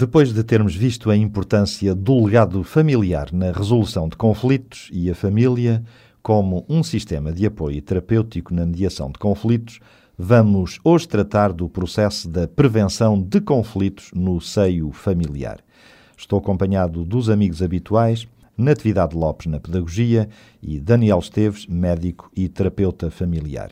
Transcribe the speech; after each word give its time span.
Depois 0.00 0.32
de 0.32 0.42
termos 0.42 0.74
visto 0.74 1.10
a 1.10 1.16
importância 1.16 1.94
do 1.94 2.24
legado 2.24 2.64
familiar 2.64 3.30
na 3.34 3.52
resolução 3.52 4.08
de 4.08 4.16
conflitos 4.16 4.88
e 4.90 5.10
a 5.10 5.14
família 5.14 5.84
como 6.22 6.64
um 6.70 6.82
sistema 6.82 7.30
de 7.30 7.44
apoio 7.44 7.82
terapêutico 7.82 8.54
na 8.54 8.64
mediação 8.64 9.12
de 9.12 9.18
conflitos, 9.18 9.78
vamos 10.16 10.80
hoje 10.82 11.06
tratar 11.06 11.52
do 11.52 11.68
processo 11.68 12.30
da 12.30 12.48
prevenção 12.48 13.20
de 13.20 13.42
conflitos 13.42 14.10
no 14.14 14.40
seio 14.40 14.90
familiar. 14.90 15.58
Estou 16.16 16.38
acompanhado 16.38 17.04
dos 17.04 17.28
amigos 17.28 17.60
habituais, 17.60 18.26
Natividade 18.56 19.14
Lopes 19.14 19.48
na 19.48 19.60
Pedagogia 19.60 20.30
e 20.62 20.80
Daniel 20.80 21.18
Esteves, 21.18 21.66
médico 21.66 22.30
e 22.34 22.48
terapeuta 22.48 23.10
familiar. 23.10 23.70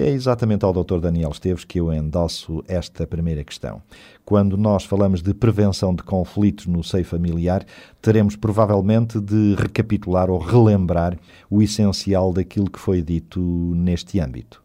É 0.00 0.10
exatamente 0.10 0.64
ao 0.64 0.72
Dr. 0.72 1.00
Daniel 1.00 1.32
Esteves 1.32 1.64
que 1.64 1.80
eu 1.80 1.92
endosso 1.92 2.62
esta 2.68 3.04
primeira 3.04 3.42
questão. 3.42 3.82
Quando 4.24 4.56
nós 4.56 4.84
falamos 4.84 5.20
de 5.20 5.34
prevenção 5.34 5.92
de 5.92 6.04
conflitos 6.04 6.66
no 6.66 6.84
seio 6.84 7.04
familiar, 7.04 7.66
teremos 8.00 8.36
provavelmente 8.36 9.18
de 9.18 9.56
recapitular 9.58 10.30
ou 10.30 10.38
relembrar 10.38 11.18
o 11.50 11.60
essencial 11.60 12.32
daquilo 12.32 12.70
que 12.70 12.78
foi 12.78 13.02
dito 13.02 13.40
neste 13.40 14.20
âmbito. 14.20 14.62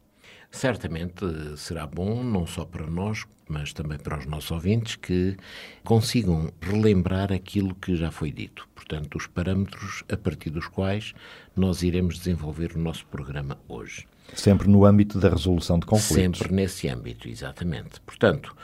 Certamente 0.51 1.25
será 1.57 1.87
bom, 1.87 2.23
não 2.23 2.45
só 2.45 2.63
para 2.63 2.85
nós, 2.85 3.25
mas 3.49 3.73
também 3.73 3.97
para 3.97 4.19
os 4.19 4.27
nossos 4.27 4.51
ouvintes, 4.51 4.97
que 4.97 5.35
consigam 5.83 6.51
relembrar 6.61 7.33
aquilo 7.33 7.73
que 7.73 7.95
já 7.95 8.11
foi 8.11 8.31
dito. 8.31 8.69
Portanto, 8.75 9.17
os 9.17 9.25
parâmetros 9.25 10.03
a 10.11 10.15
partir 10.15 10.51
dos 10.51 10.67
quais 10.67 11.15
nós 11.55 11.81
iremos 11.81 12.19
desenvolver 12.19 12.73
o 12.75 12.79
nosso 12.79 13.03
programa 13.07 13.57
hoje. 13.67 14.05
Sempre 14.33 14.67
no 14.67 14.85
âmbito 14.85 15.19
da 15.19 15.29
resolução 15.29 15.79
de 15.79 15.85
conflitos. 15.85 16.39
Sempre 16.39 16.53
nesse 16.53 16.87
âmbito, 16.87 17.27
exatamente. 17.27 17.99
Portanto, 18.05 18.55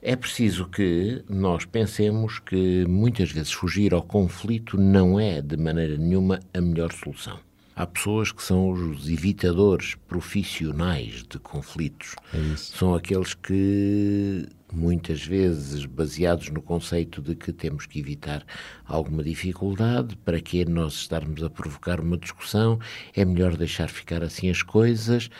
é 0.00 0.14
preciso 0.14 0.66
que 0.66 1.24
nós 1.28 1.64
pensemos 1.64 2.38
que 2.38 2.84
muitas 2.86 3.32
vezes 3.32 3.52
fugir 3.52 3.92
ao 3.92 4.02
conflito 4.02 4.78
não 4.78 5.18
é, 5.18 5.40
de 5.40 5.56
maneira 5.56 5.96
nenhuma, 5.96 6.40
a 6.54 6.60
melhor 6.60 6.92
solução. 6.92 7.38
Há 7.74 7.86
pessoas 7.86 8.32
que 8.32 8.42
são 8.42 8.70
os 8.70 9.06
evitadores 9.06 9.96
profissionais 10.08 11.22
de 11.28 11.38
conflitos. 11.38 12.14
É 12.32 12.56
são 12.56 12.94
aqueles 12.94 13.34
que, 13.34 14.46
muitas 14.72 15.24
vezes, 15.24 15.84
baseados 15.84 16.50
no 16.50 16.60
conceito 16.60 17.22
de 17.22 17.34
que 17.34 17.52
temos 17.52 17.86
que 17.86 17.98
evitar 17.98 18.44
alguma 18.84 19.22
dificuldade, 19.22 20.16
para 20.16 20.40
que 20.40 20.64
nós 20.64 20.94
estarmos 20.94 21.42
a 21.42 21.50
provocar 21.50 22.00
uma 22.00 22.16
discussão, 22.16 22.78
é 23.14 23.24
melhor 23.24 23.56
deixar 23.56 23.88
ficar 23.88 24.22
assim 24.22 24.50
as 24.50 24.62
coisas 24.62 25.30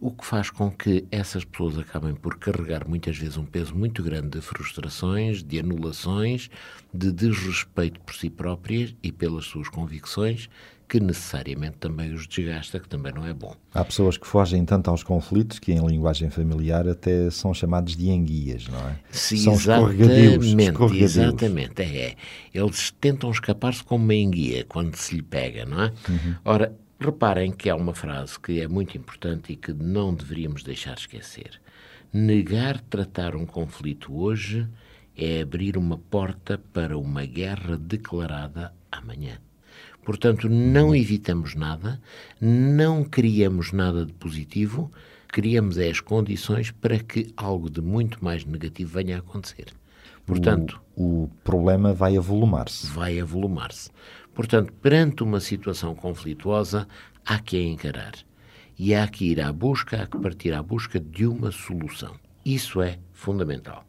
o 0.00 0.10
que 0.10 0.24
faz 0.24 0.50
com 0.50 0.70
que 0.70 1.06
essas 1.10 1.44
pessoas 1.44 1.78
acabem 1.78 2.14
por 2.14 2.38
carregar 2.38 2.86
muitas 2.86 3.16
vezes 3.16 3.36
um 3.36 3.44
peso 3.44 3.74
muito 3.74 4.02
grande 4.02 4.30
de 4.30 4.40
frustrações, 4.40 5.42
de 5.42 5.58
anulações, 5.58 6.50
de 6.92 7.10
desrespeito 7.10 8.00
por 8.00 8.14
si 8.14 8.28
próprias 8.28 8.94
e 9.02 9.10
pelas 9.10 9.46
suas 9.46 9.68
convicções, 9.68 10.48
que 10.88 10.98
necessariamente 10.98 11.76
também 11.76 12.14
os 12.14 12.26
desgasta, 12.26 12.80
que 12.80 12.88
também 12.88 13.12
não 13.12 13.26
é 13.26 13.34
bom. 13.34 13.54
Há 13.74 13.84
pessoas 13.84 14.16
que 14.16 14.26
fogem 14.26 14.64
tanto 14.64 14.88
aos 14.88 15.02
conflitos 15.02 15.58
que, 15.58 15.70
em 15.70 15.86
linguagem 15.86 16.30
familiar, 16.30 16.88
até 16.88 17.30
são 17.30 17.52
chamados 17.52 17.94
de 17.94 18.08
enguias, 18.08 18.66
não 18.68 18.78
é? 18.78 18.96
Sim, 19.10 19.36
são 19.36 19.52
exatamente, 19.52 20.96
exatamente. 20.96 21.82
É, 21.82 22.06
é. 22.06 22.16
Eles 22.54 22.90
tentam 22.98 23.30
escapar-se 23.30 23.84
como 23.84 24.02
uma 24.02 24.14
enguia 24.14 24.64
quando 24.64 24.96
se 24.96 25.16
lhe 25.16 25.22
pega, 25.22 25.66
não 25.66 25.82
é? 25.82 25.92
Uhum. 26.08 26.34
Ora, 26.44 26.74
reparem 26.98 27.52
que 27.52 27.68
há 27.68 27.76
uma 27.76 27.94
frase 27.94 28.40
que 28.40 28.60
é 28.60 28.66
muito 28.66 28.96
importante 28.96 29.52
e 29.52 29.56
que 29.56 29.74
não 29.74 30.14
deveríamos 30.14 30.62
deixar 30.62 30.96
esquecer. 30.96 31.60
Negar 32.10 32.80
tratar 32.80 33.36
um 33.36 33.44
conflito 33.44 34.18
hoje 34.18 34.66
é 35.14 35.42
abrir 35.42 35.76
uma 35.76 35.98
porta 35.98 36.58
para 36.72 36.96
uma 36.96 37.26
guerra 37.26 37.76
declarada 37.76 38.72
amanhã. 38.90 39.38
Portanto, 40.08 40.48
não 40.48 40.96
evitamos 40.96 41.54
nada, 41.54 42.00
não 42.40 43.04
criamos 43.04 43.72
nada 43.72 44.06
de 44.06 44.12
positivo, 44.14 44.90
criamos 45.28 45.76
é 45.76 45.90
as 45.90 46.00
condições 46.00 46.70
para 46.70 46.98
que 46.98 47.30
algo 47.36 47.68
de 47.68 47.82
muito 47.82 48.24
mais 48.24 48.42
negativo 48.42 48.90
venha 48.90 49.16
a 49.16 49.18
acontecer. 49.18 49.66
Portanto, 50.24 50.80
o, 50.96 51.24
o 51.24 51.28
problema 51.44 51.92
vai 51.92 52.16
avolumar-se. 52.16 52.86
Vai 52.86 53.20
avolumar-se. 53.20 53.90
Portanto, 54.34 54.72
perante 54.80 55.22
uma 55.22 55.40
situação 55.40 55.94
conflituosa, 55.94 56.88
há 57.22 57.38
que 57.38 57.58
a 57.58 57.62
encarar. 57.62 58.14
E 58.78 58.94
há 58.94 59.06
que 59.06 59.26
ir 59.26 59.42
à 59.42 59.52
busca, 59.52 60.04
há 60.04 60.06
que 60.06 60.16
partir 60.16 60.54
à 60.54 60.62
busca 60.62 60.98
de 60.98 61.26
uma 61.26 61.52
solução. 61.52 62.14
Isso 62.42 62.80
é 62.80 62.98
fundamental. 63.12 63.87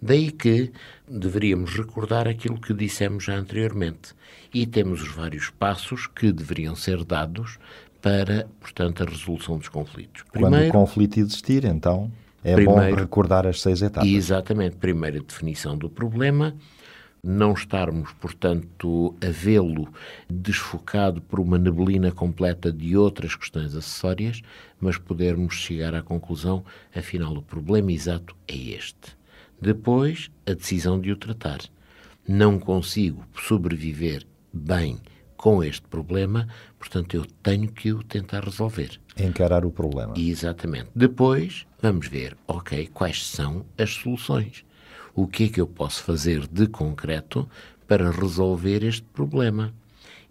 Daí 0.00 0.30
que 0.30 0.70
deveríamos 1.08 1.74
recordar 1.74 2.28
aquilo 2.28 2.60
que 2.60 2.72
dissemos 2.72 3.24
já 3.24 3.36
anteriormente. 3.36 4.14
E 4.54 4.66
temos 4.66 5.02
os 5.02 5.08
vários 5.08 5.50
passos 5.50 6.06
que 6.06 6.32
deveriam 6.32 6.76
ser 6.76 7.04
dados 7.04 7.58
para, 8.00 8.48
portanto, 8.60 9.02
a 9.02 9.06
resolução 9.06 9.58
dos 9.58 9.68
conflitos. 9.68 10.22
Primeiro, 10.30 10.56
Quando 10.56 10.68
o 10.68 10.72
conflito 10.72 11.18
existir, 11.18 11.64
então, 11.64 12.10
é 12.44 12.54
primeiro, 12.54 12.94
bom 12.94 13.00
recordar 13.00 13.46
as 13.46 13.60
seis 13.60 13.82
etapas. 13.82 14.08
Exatamente. 14.08 14.76
Primeiro, 14.76 15.18
a 15.18 15.22
definição 15.22 15.76
do 15.76 15.90
problema, 15.90 16.54
não 17.22 17.52
estarmos, 17.52 18.12
portanto, 18.12 19.16
a 19.20 19.30
vê-lo 19.30 19.88
desfocado 20.30 21.20
por 21.20 21.40
uma 21.40 21.58
neblina 21.58 22.12
completa 22.12 22.72
de 22.72 22.96
outras 22.96 23.34
questões 23.34 23.74
acessórias, 23.74 24.40
mas 24.80 24.96
podermos 24.96 25.54
chegar 25.54 25.94
à 25.94 26.02
conclusão, 26.02 26.64
afinal, 26.94 27.34
o 27.34 27.42
problema 27.42 27.92
exato 27.92 28.36
é 28.46 28.56
este. 28.56 29.17
Depois, 29.60 30.30
a 30.46 30.52
decisão 30.52 31.00
de 31.00 31.10
o 31.10 31.16
tratar. 31.16 31.58
Não 32.26 32.58
consigo 32.58 33.24
sobreviver 33.34 34.26
bem 34.52 35.00
com 35.36 35.62
este 35.62 35.82
problema, 35.82 36.48
portanto, 36.78 37.14
eu 37.14 37.24
tenho 37.42 37.68
que 37.68 37.92
o 37.92 38.02
tentar 38.02 38.44
resolver. 38.44 39.00
Encarar 39.16 39.64
o 39.64 39.70
problema. 39.70 40.14
Exatamente. 40.16 40.90
Depois, 40.94 41.66
vamos 41.80 42.08
ver, 42.08 42.36
ok, 42.46 42.88
quais 42.92 43.24
são 43.24 43.64
as 43.78 43.90
soluções. 43.90 44.64
O 45.14 45.26
que 45.26 45.44
é 45.44 45.48
que 45.48 45.60
eu 45.60 45.66
posso 45.66 46.02
fazer 46.02 46.46
de 46.46 46.66
concreto 46.66 47.48
para 47.86 48.10
resolver 48.10 48.84
este 48.84 49.04
problema? 49.12 49.72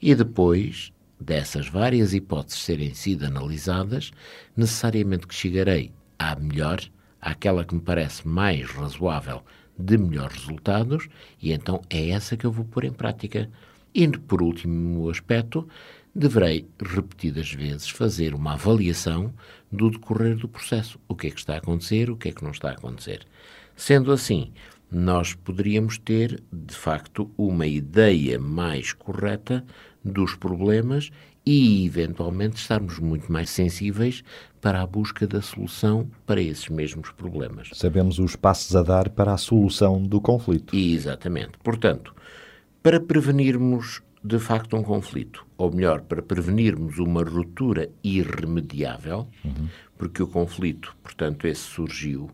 E 0.02 0.14
depois 0.14 0.92
dessas 1.20 1.68
várias 1.68 2.14
hipóteses 2.14 2.62
serem 2.62 2.94
sido 2.94 3.26
analisadas, 3.26 4.12
necessariamente 4.56 5.26
que 5.26 5.34
chegarei 5.34 5.92
à 6.20 6.36
melhor 6.36 6.80
àquela 7.22 7.66
que 7.66 7.76
me 7.76 7.82
parece 7.82 8.28
mais 8.28 8.70
razoável 8.70 9.44
de 9.78 9.98
melhores 9.98 10.38
resultados, 10.38 11.08
e 11.42 11.52
então 11.52 11.82
é 11.90 12.10
essa 12.10 12.36
que 12.36 12.46
eu 12.46 12.52
vou 12.52 12.66
pôr 12.66 12.84
em 12.86 12.92
prática. 12.94 13.50
E, 13.94 14.08
por 14.08 14.42
último 14.42 15.10
aspecto, 15.10 15.68
deverei 16.14 16.68
repetidas 16.84 17.52
vezes 17.52 17.90
fazer 17.90 18.34
uma 18.34 18.54
avaliação 18.54 19.34
do 19.72 19.90
decorrer 19.90 20.36
do 20.36 20.48
processo. 20.48 21.00
O 21.08 21.16
que 21.16 21.28
é 21.28 21.30
que 21.30 21.40
está 21.40 21.56
a 21.56 21.58
acontecer, 21.58 22.10
o 22.10 22.18
que 22.18 22.30
é 22.30 22.32
que 22.32 22.44
não 22.44 22.52
está 22.52 22.70
a 22.70 22.74
acontecer. 22.74 23.26
Sendo 23.76 24.12
assim, 24.12 24.52
nós 24.92 25.34
poderíamos 25.34 25.98
ter, 25.98 26.42
de 26.52 26.76
facto, 26.76 27.30
uma 27.38 27.68
ideia 27.68 28.40
mais 28.40 28.94
correta 28.94 29.64
dos 30.04 30.34
problemas 30.36 31.12
e, 31.48 31.86
eventualmente, 31.86 32.58
estarmos 32.58 33.00
muito 33.00 33.32
mais 33.32 33.50
sensíveis 33.50 34.22
para 34.60 34.82
a 34.82 34.86
busca 34.86 35.26
da 35.26 35.42
solução 35.42 36.12
para 36.26 36.42
esses 36.42 36.68
mesmos 36.68 37.10
problemas. 37.12 37.70
Sabemos 37.72 38.20
os 38.20 38.36
passos 38.36 38.76
a 38.76 38.84
dar 38.84 39.10
para 39.10 39.32
a 39.34 39.38
solução 39.38 40.04
do 40.04 40.20
conflito. 40.20 40.76
Exatamente. 40.76 41.52
Portanto, 41.64 42.14
para 42.84 43.00
prevenirmos 43.00 44.02
de 44.22 44.40
facto 44.40 44.76
um 44.76 44.84
conflito, 44.84 45.46
ou 45.58 45.72
melhor, 45.72 46.02
para 46.02 46.22
prevenirmos 46.22 46.98
uma 47.00 47.24
ruptura 47.24 47.90
irremediável, 48.04 49.26
uhum. 49.46 49.70
porque 49.98 50.22
o 50.22 50.28
conflito, 50.28 50.94
portanto, 51.02 51.48
esse 51.48 51.62
surgiu, 51.62 52.30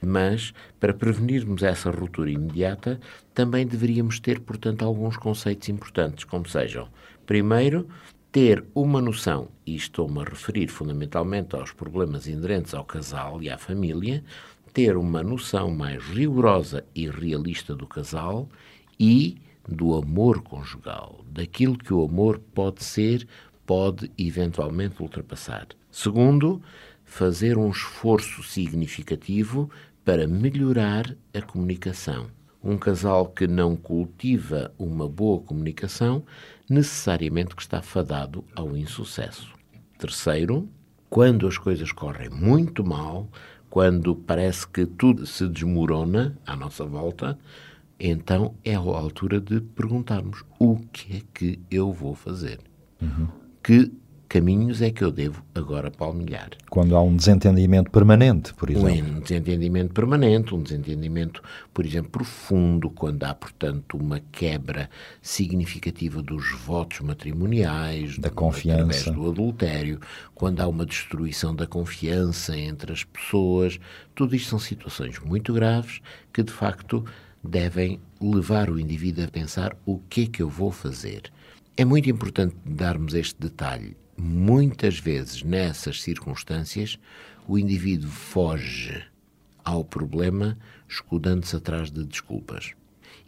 mas 0.00 0.54
para 0.80 0.94
prevenirmos 0.94 1.62
essa 1.62 1.90
ruptura 1.90 2.30
imediata, 2.30 2.98
também 3.34 3.66
deveríamos 3.66 4.18
ter, 4.20 4.40
portanto, 4.40 4.86
alguns 4.86 5.18
conceitos 5.18 5.68
importantes, 5.68 6.24
como 6.24 6.48
sejam, 6.48 6.88
primeiro, 7.26 7.86
ter 8.34 8.64
uma 8.74 9.00
noção, 9.00 9.46
e 9.64 9.76
estou-me 9.76 10.18
a 10.18 10.24
referir 10.24 10.66
fundamentalmente 10.66 11.54
aos 11.54 11.70
problemas 11.70 12.26
inerentes 12.26 12.74
ao 12.74 12.84
casal 12.84 13.40
e 13.40 13.48
à 13.48 13.56
família, 13.56 14.24
ter 14.72 14.96
uma 14.96 15.22
noção 15.22 15.70
mais 15.70 16.02
rigorosa 16.02 16.84
e 16.96 17.08
realista 17.08 17.76
do 17.76 17.86
casal 17.86 18.48
e 18.98 19.36
do 19.68 19.94
amor 19.94 20.42
conjugal, 20.42 21.24
daquilo 21.30 21.78
que 21.78 21.94
o 21.94 22.04
amor 22.04 22.40
pode 22.52 22.82
ser 22.82 23.24
pode 23.64 24.10
eventualmente 24.18 25.00
ultrapassar. 25.00 25.68
Segundo, 25.88 26.60
fazer 27.04 27.56
um 27.56 27.70
esforço 27.70 28.42
significativo 28.42 29.70
para 30.04 30.26
melhorar 30.26 31.16
a 31.32 31.40
comunicação. 31.40 32.26
Um 32.64 32.78
casal 32.78 33.26
que 33.26 33.46
não 33.46 33.76
cultiva 33.76 34.72
uma 34.78 35.06
boa 35.06 35.38
comunicação 35.40 36.24
necessariamente 36.68 37.54
que 37.54 37.60
está 37.60 37.82
fadado 37.82 38.42
ao 38.56 38.74
insucesso. 38.74 39.52
Terceiro, 39.98 40.66
quando 41.10 41.46
as 41.46 41.58
coisas 41.58 41.92
correm 41.92 42.30
muito 42.30 42.82
mal, 42.82 43.28
quando 43.68 44.16
parece 44.16 44.66
que 44.66 44.86
tudo 44.86 45.26
se 45.26 45.46
desmorona 45.46 46.38
à 46.46 46.56
nossa 46.56 46.84
volta, 46.86 47.38
então 48.00 48.54
é 48.64 48.74
a 48.74 48.78
altura 48.78 49.40
de 49.40 49.60
perguntarmos 49.60 50.42
o 50.58 50.76
que 50.92 51.18
é 51.18 51.22
que 51.34 51.60
eu 51.70 51.92
vou 51.92 52.14
fazer. 52.14 52.60
Uhum. 53.00 53.28
Que 53.62 53.92
caminhos 54.28 54.82
é 54.82 54.90
que 54.90 55.02
eu 55.02 55.10
devo 55.10 55.42
agora 55.54 55.90
palmilhar? 55.90 56.50
Quando 56.68 56.96
há 56.96 57.02
um 57.02 57.14
desentendimento 57.14 57.90
permanente, 57.90 58.52
por 58.54 58.70
exemplo. 58.70 59.16
Um 59.16 59.20
desentendimento 59.20 59.92
permanente, 59.92 60.54
um 60.54 60.62
desentendimento, 60.62 61.42
por 61.72 61.86
exemplo, 61.86 62.10
profundo, 62.10 62.90
quando 62.90 63.24
há, 63.24 63.34
portanto, 63.34 63.96
uma 63.96 64.20
quebra 64.32 64.90
significativa 65.22 66.22
dos 66.22 66.52
votos 66.64 67.00
matrimoniais, 67.00 68.18
da 68.18 68.30
confiança, 68.30 68.82
através 68.82 69.04
do 69.04 69.30
adultério, 69.30 70.00
quando 70.34 70.60
há 70.60 70.66
uma 70.66 70.84
destruição 70.84 71.54
da 71.54 71.66
confiança 71.66 72.56
entre 72.56 72.92
as 72.92 73.04
pessoas, 73.04 73.78
tudo 74.14 74.34
isto 74.34 74.50
são 74.50 74.58
situações 74.58 75.18
muito 75.20 75.52
graves 75.52 76.00
que, 76.32 76.42
de 76.42 76.52
facto, 76.52 77.04
devem 77.42 78.00
levar 78.20 78.70
o 78.70 78.80
indivíduo 78.80 79.24
a 79.24 79.28
pensar 79.28 79.76
o 79.84 79.98
que 79.98 80.22
é 80.22 80.26
que 80.26 80.42
eu 80.42 80.48
vou 80.48 80.70
fazer. 80.70 81.30
É 81.76 81.84
muito 81.84 82.08
importante 82.08 82.54
darmos 82.64 83.14
este 83.14 83.40
detalhe 83.40 83.96
muitas 84.16 84.98
vezes 84.98 85.42
nessas 85.42 86.02
circunstâncias 86.02 86.98
o 87.46 87.58
indivíduo 87.58 88.10
foge 88.10 89.04
ao 89.64 89.84
problema 89.84 90.58
escudando-se 90.88 91.56
atrás 91.56 91.90
de 91.90 92.04
desculpas. 92.04 92.72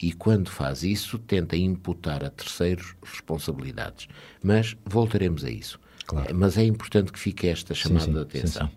E 0.00 0.12
quando 0.12 0.50
faz 0.50 0.83
isso, 0.83 1.19
tenta 1.19 1.56
imputar 1.56 2.23
a 2.23 2.31
terceiros 2.31 2.94
responsabilidades. 3.03 4.09
Mas 4.43 4.77
voltaremos 4.85 5.44
a 5.44 5.50
isso. 5.50 5.81
Claro. 6.06 6.35
Mas 6.35 6.59
é 6.59 6.65
importante 6.65 7.11
que 7.11 7.19
fique 7.19 7.49
esta 7.49 7.75
chamada 7.75 8.05
sim, 8.05 8.06
sim, 8.06 8.12
de 8.12 8.21
atenção. 8.21 8.69
Sim, 8.69 8.75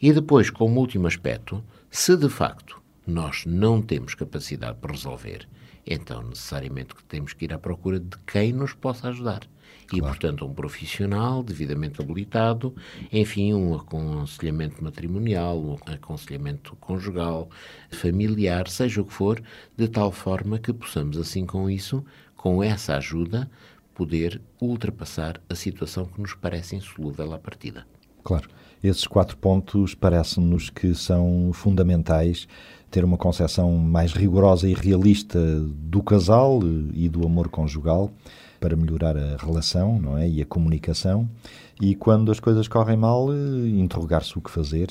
e 0.00 0.12
depois, 0.12 0.50
como 0.50 0.80
último 0.80 1.06
aspecto, 1.06 1.62
se 1.90 2.16
de 2.16 2.28
facto 2.28 2.80
nós 3.06 3.44
não 3.46 3.82
temos 3.82 4.14
capacidade 4.14 4.78
para 4.80 4.92
resolver, 4.92 5.48
então 5.86 6.22
necessariamente 6.22 6.94
temos 7.08 7.32
que 7.32 7.44
ir 7.44 7.52
à 7.52 7.58
procura 7.58 8.00
de 8.00 8.16
quem 8.26 8.52
nos 8.52 8.72
possa 8.72 9.08
ajudar. 9.08 9.42
E, 9.92 10.00
portanto, 10.00 10.46
um 10.46 10.54
profissional 10.54 11.42
devidamente 11.42 12.00
habilitado, 12.00 12.74
enfim, 13.12 13.52
um 13.52 13.74
aconselhamento 13.74 14.82
matrimonial, 14.82 15.58
um 15.58 15.76
aconselhamento 15.86 16.74
conjugal, 16.76 17.50
familiar, 17.90 18.68
seja 18.68 19.02
o 19.02 19.04
que 19.04 19.12
for, 19.12 19.42
de 19.76 19.88
tal 19.88 20.10
forma 20.10 20.58
que 20.58 20.72
possamos, 20.72 21.18
assim 21.18 21.44
com 21.44 21.68
isso, 21.68 22.02
com 22.34 22.62
essa 22.62 22.96
ajuda, 22.96 23.50
poder 23.94 24.40
ultrapassar 24.60 25.40
a 25.48 25.54
situação 25.54 26.06
que 26.06 26.20
nos 26.20 26.34
parece 26.34 26.74
insolúvel 26.74 27.32
à 27.34 27.38
partida. 27.38 27.86
Claro. 28.24 28.48
Esses 28.82 29.06
quatro 29.06 29.36
pontos 29.36 29.94
parecem-nos 29.94 30.68
que 30.68 30.92
são 30.94 31.52
fundamentais 31.52 32.48
ter 32.90 33.04
uma 33.04 33.16
concepção 33.16 33.72
mais 33.78 34.12
rigorosa 34.12 34.68
e 34.68 34.74
realista 34.74 35.38
do 35.60 36.02
casal 36.02 36.60
e 36.92 37.08
do 37.08 37.24
amor 37.24 37.48
conjugal 37.48 38.10
para 38.62 38.76
melhorar 38.76 39.16
a 39.16 39.36
relação 39.36 40.00
não 40.00 40.16
é? 40.16 40.28
e 40.28 40.40
a 40.40 40.46
comunicação. 40.46 41.28
E 41.80 41.96
quando 41.96 42.30
as 42.30 42.38
coisas 42.38 42.68
correm 42.68 42.96
mal, 42.96 43.32
eh, 43.32 43.68
interrogar-se 43.70 44.38
o 44.38 44.40
que 44.40 44.48
fazer. 44.48 44.88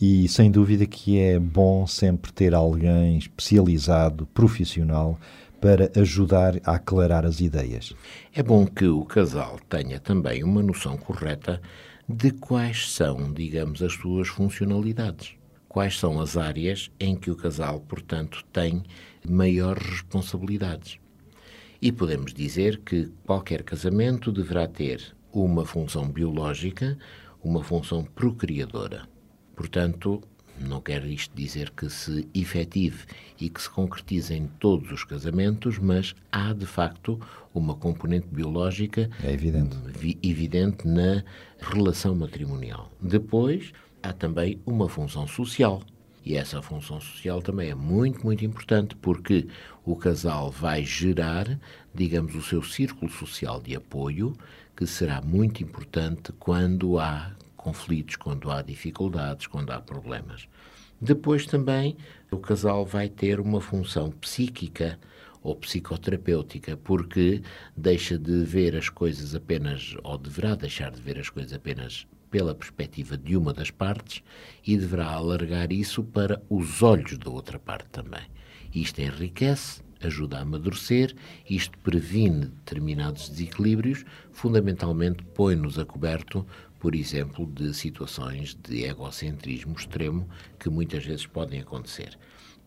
E 0.00 0.28
sem 0.28 0.52
dúvida 0.52 0.86
que 0.86 1.18
é 1.18 1.36
bom 1.36 1.84
sempre 1.84 2.32
ter 2.32 2.54
alguém 2.54 3.18
especializado, 3.18 4.24
profissional, 4.26 5.18
para 5.60 5.90
ajudar 5.96 6.60
a 6.64 6.76
aclarar 6.76 7.26
as 7.26 7.40
ideias. 7.40 7.92
É 8.32 8.40
bom 8.40 8.64
que 8.64 8.86
o 8.86 9.04
casal 9.04 9.58
tenha 9.68 9.98
também 9.98 10.44
uma 10.44 10.62
noção 10.62 10.96
correta 10.96 11.60
de 12.08 12.30
quais 12.30 12.92
são, 12.92 13.32
digamos, 13.32 13.82
as 13.82 13.94
suas 13.94 14.28
funcionalidades. 14.28 15.34
Quais 15.68 15.98
são 15.98 16.20
as 16.20 16.36
áreas 16.36 16.88
em 17.00 17.16
que 17.16 17.32
o 17.32 17.36
casal, 17.36 17.80
portanto, 17.80 18.44
tem 18.52 18.84
maiores 19.28 19.84
responsabilidades. 19.84 21.00
E 21.80 21.92
podemos 21.92 22.34
dizer 22.34 22.78
que 22.78 23.08
qualquer 23.24 23.62
casamento 23.62 24.32
deverá 24.32 24.66
ter 24.66 25.14
uma 25.32 25.64
função 25.64 26.10
biológica, 26.10 26.98
uma 27.42 27.62
função 27.62 28.02
procriadora. 28.02 29.08
Portanto, 29.54 30.20
não 30.60 30.80
quer 30.80 31.04
isto 31.04 31.32
dizer 31.36 31.70
que 31.70 31.88
se 31.88 32.28
efetive 32.34 33.04
e 33.40 33.48
que 33.48 33.62
se 33.62 33.70
concretize 33.70 34.34
em 34.34 34.48
todos 34.58 34.90
os 34.90 35.04
casamentos, 35.04 35.78
mas 35.78 36.16
há 36.32 36.52
de 36.52 36.66
facto 36.66 37.20
uma 37.54 37.76
componente 37.76 38.26
biológica 38.26 39.08
é 39.22 39.32
evidente. 39.32 39.76
evidente 40.20 40.86
na 40.86 41.22
relação 41.60 42.14
matrimonial. 42.14 42.90
Depois, 43.00 43.72
há 44.02 44.12
também 44.12 44.60
uma 44.66 44.88
função 44.88 45.28
social. 45.28 45.80
E 46.24 46.36
essa 46.36 46.60
função 46.60 47.00
social 47.00 47.40
também 47.40 47.70
é 47.70 47.74
muito, 47.74 48.24
muito 48.24 48.44
importante 48.44 48.94
porque 48.96 49.46
o 49.84 49.96
casal 49.96 50.50
vai 50.50 50.84
gerar, 50.84 51.58
digamos, 51.94 52.34
o 52.34 52.42
seu 52.42 52.62
círculo 52.62 53.10
social 53.10 53.60
de 53.60 53.74
apoio, 53.74 54.36
que 54.76 54.86
será 54.86 55.20
muito 55.20 55.62
importante 55.62 56.32
quando 56.38 56.98
há 56.98 57.32
conflitos, 57.56 58.16
quando 58.16 58.50
há 58.50 58.62
dificuldades, 58.62 59.46
quando 59.46 59.70
há 59.70 59.80
problemas. 59.80 60.48
Depois 61.00 61.46
também 61.46 61.96
o 62.30 62.38
casal 62.38 62.84
vai 62.84 63.08
ter 63.08 63.40
uma 63.40 63.60
função 63.60 64.10
psíquica 64.10 64.98
ou 65.42 65.54
psicoterapêutica, 65.54 66.76
porque 66.76 67.40
deixa 67.76 68.18
de 68.18 68.44
ver 68.44 68.76
as 68.76 68.88
coisas 68.88 69.34
apenas, 69.34 69.96
ou 70.02 70.18
deverá 70.18 70.54
deixar 70.54 70.90
de 70.90 71.00
ver 71.00 71.18
as 71.18 71.30
coisas 71.30 71.52
apenas 71.52 72.06
pela 72.30 72.54
perspectiva 72.54 73.16
de 73.16 73.36
uma 73.36 73.52
das 73.52 73.70
partes 73.70 74.22
e 74.66 74.76
deverá 74.76 75.06
alargar 75.06 75.72
isso 75.72 76.02
para 76.02 76.42
os 76.48 76.82
olhos 76.82 77.18
da 77.18 77.30
outra 77.30 77.58
parte 77.58 77.88
também. 77.90 78.22
Isto 78.74 79.00
enriquece, 79.00 79.82
ajuda 80.00 80.38
a 80.38 80.42
amadurecer, 80.42 81.14
isto 81.48 81.76
previne 81.78 82.46
determinados 82.46 83.28
desequilíbrios, 83.28 84.04
fundamentalmente 84.30 85.24
põe-nos 85.34 85.78
a 85.78 85.84
coberto, 85.84 86.46
por 86.78 86.94
exemplo, 86.94 87.46
de 87.46 87.74
situações 87.74 88.54
de 88.54 88.84
egocentrismo 88.84 89.74
extremo 89.74 90.28
que 90.58 90.70
muitas 90.70 91.04
vezes 91.04 91.26
podem 91.26 91.60
acontecer. 91.60 92.18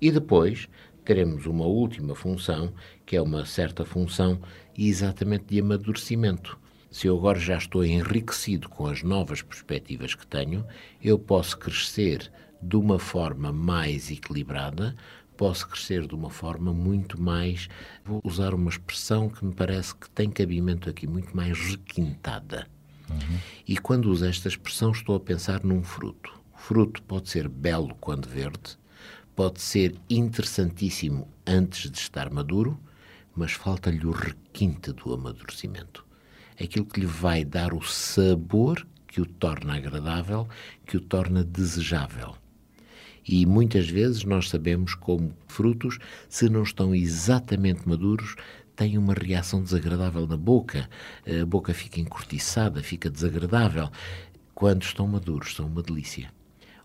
E 0.02 0.12
depois 0.12 0.68
teremos 1.06 1.46
uma 1.46 1.66
última 1.66 2.16
função, 2.16 2.74
que 3.06 3.16
é 3.16 3.22
uma 3.22 3.46
certa 3.46 3.86
função 3.86 4.42
exatamente 4.78 5.46
de 5.46 5.62
amadurecimento 5.62 6.60
se 6.92 7.08
eu 7.08 7.18
agora 7.18 7.40
já 7.40 7.58
estou 7.58 7.86
enriquecido 7.86 8.68
com 8.68 8.86
as 8.86 9.02
novas 9.02 9.42
perspectivas 9.42 10.14
que 10.14 10.28
tenho, 10.28 10.66
eu 11.02 11.18
posso 11.18 11.58
crescer 11.58 12.30
de 12.62 12.76
uma 12.76 13.00
forma 13.00 13.50
mais 13.50 14.12
equilibrada, 14.12 14.94
posso 15.38 15.70
crescer 15.70 16.06
de 16.06 16.14
uma 16.14 16.30
forma 16.30 16.74
muito 16.74 17.20
mais. 17.20 17.70
Vou 18.04 18.20
usar 18.26 18.54
uma 18.54 18.70
expressão 18.70 19.30
que 19.30 19.44
me 19.46 19.54
parece 19.54 19.96
que 19.96 20.10
tem 20.10 20.30
cabimento 20.30 20.90
aqui, 20.90 21.08
muito 21.08 21.36
mais 21.36 21.58
requintada. 21.58 22.68
Uhum. 23.10 23.38
E 23.66 23.78
quando 23.78 24.12
uso 24.12 24.26
esta 24.26 24.50
expressão, 24.50 24.92
estou 24.92 25.16
a 25.16 25.20
pensar 25.20 25.64
num 25.64 25.82
fruto. 25.82 26.38
O 26.54 26.58
fruto 26.58 27.02
pode 27.04 27.30
ser 27.30 27.48
belo 27.48 27.96
quando 28.02 28.28
verde, 28.28 28.78
pode 29.34 29.62
ser 29.62 29.96
interessantíssimo 30.10 31.26
antes 31.48 31.90
de 31.90 31.98
estar 31.98 32.30
maduro, 32.30 32.78
mas 33.34 33.54
falta-lhe 33.54 34.06
o 34.06 34.12
requinte 34.12 34.92
do 34.92 35.14
amadurecimento 35.14 36.11
aquilo 36.62 36.86
que 36.86 37.00
lhe 37.00 37.06
vai 37.06 37.44
dar 37.44 37.74
o 37.74 37.82
sabor 37.82 38.86
que 39.08 39.20
o 39.20 39.26
torna 39.26 39.76
agradável, 39.76 40.48
que 40.86 40.96
o 40.96 41.02
torna 41.02 41.44
desejável. 41.44 42.36
E 43.28 43.46
muitas 43.46 43.90
vezes 43.90 44.24
nós 44.24 44.50
sabemos 44.50 44.96
como 44.96 45.34
frutos, 45.48 46.00
se 46.30 46.50
não 46.50 46.64
estão 46.64 46.96
exatamente 46.96 47.88
maduros, 47.88 48.36
têm 48.76 48.98
uma 48.98 49.14
reação 49.14 49.62
desagradável 49.62 50.26
na 50.26 50.38
boca, 50.38 50.90
a 51.26 51.46
boca 51.46 51.74
fica 51.74 52.00
encurtiçada, 52.00 52.82
fica 52.82 53.10
desagradável. 53.10 53.90
Quando 54.56 54.84
estão 54.84 55.08
maduros, 55.08 55.56
são 55.56 55.68
uma 55.68 55.84
delícia. 55.84 56.32